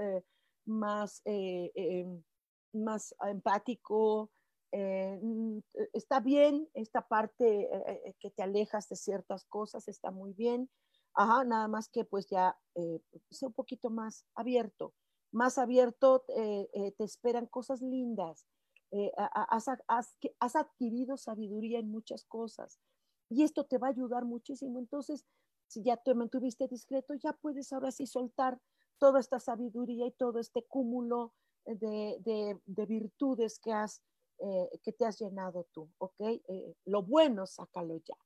[0.65, 2.23] más, em,
[2.73, 4.31] más empático,
[4.77, 5.21] eh,
[5.75, 10.69] eh, está bien esta parte eh, que te alejas de ciertas cosas, está muy bien.
[11.15, 12.59] Ajá, nada más que pues ya
[13.31, 14.95] sea un poquito más abierto,
[15.31, 18.49] más abierto, te esperan cosas lindas.
[19.17, 22.81] Has, has, adquirido sabiduría en muchas cosas
[23.29, 24.81] y esto te va a ayudar muchísimo.
[24.81, 25.25] Entonces,
[25.69, 28.61] si ya te mantuviste discreto, ya puedes ahora sí soltar
[28.99, 31.33] toda esta sabiduría y todo este cúmulo
[31.65, 34.03] de, de, de virtudes que has
[34.39, 36.21] eh, que te has llenado tú, ¿ok?
[36.21, 38.17] Eh, lo bueno, sácalo ya,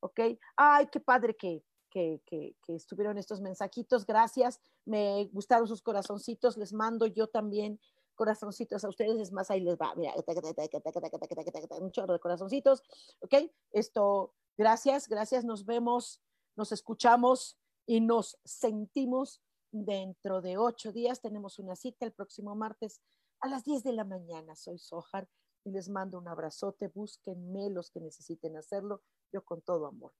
[0.00, 0.20] ¿ok?
[0.56, 6.72] Ay, qué padre que, que, que, estuvieron estos mensajitos, gracias, me gustaron sus corazoncitos, les
[6.72, 7.80] mando yo también
[8.14, 12.82] corazoncitos a ustedes, es más, ahí les va, mira, un de corazoncitos,
[13.20, 13.34] ¿ok?
[13.72, 16.20] Esto, gracias, gracias, nos vemos,
[16.56, 19.40] nos escuchamos y nos sentimos
[19.70, 21.20] dentro de ocho días.
[21.20, 23.00] Tenemos una cita el próximo martes
[23.40, 24.56] a las 10 de la mañana.
[24.56, 25.28] Soy Sohar
[25.66, 26.86] y les mando un abrazote.
[26.86, 29.02] Búsquenme los que necesiten hacerlo.
[29.32, 30.12] Yo con todo amor.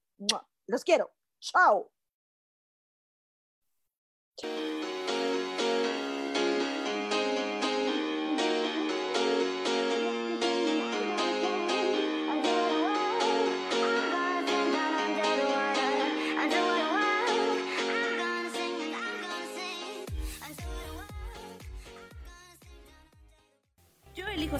[0.67, 1.11] Los quiero.
[1.39, 1.91] Chao.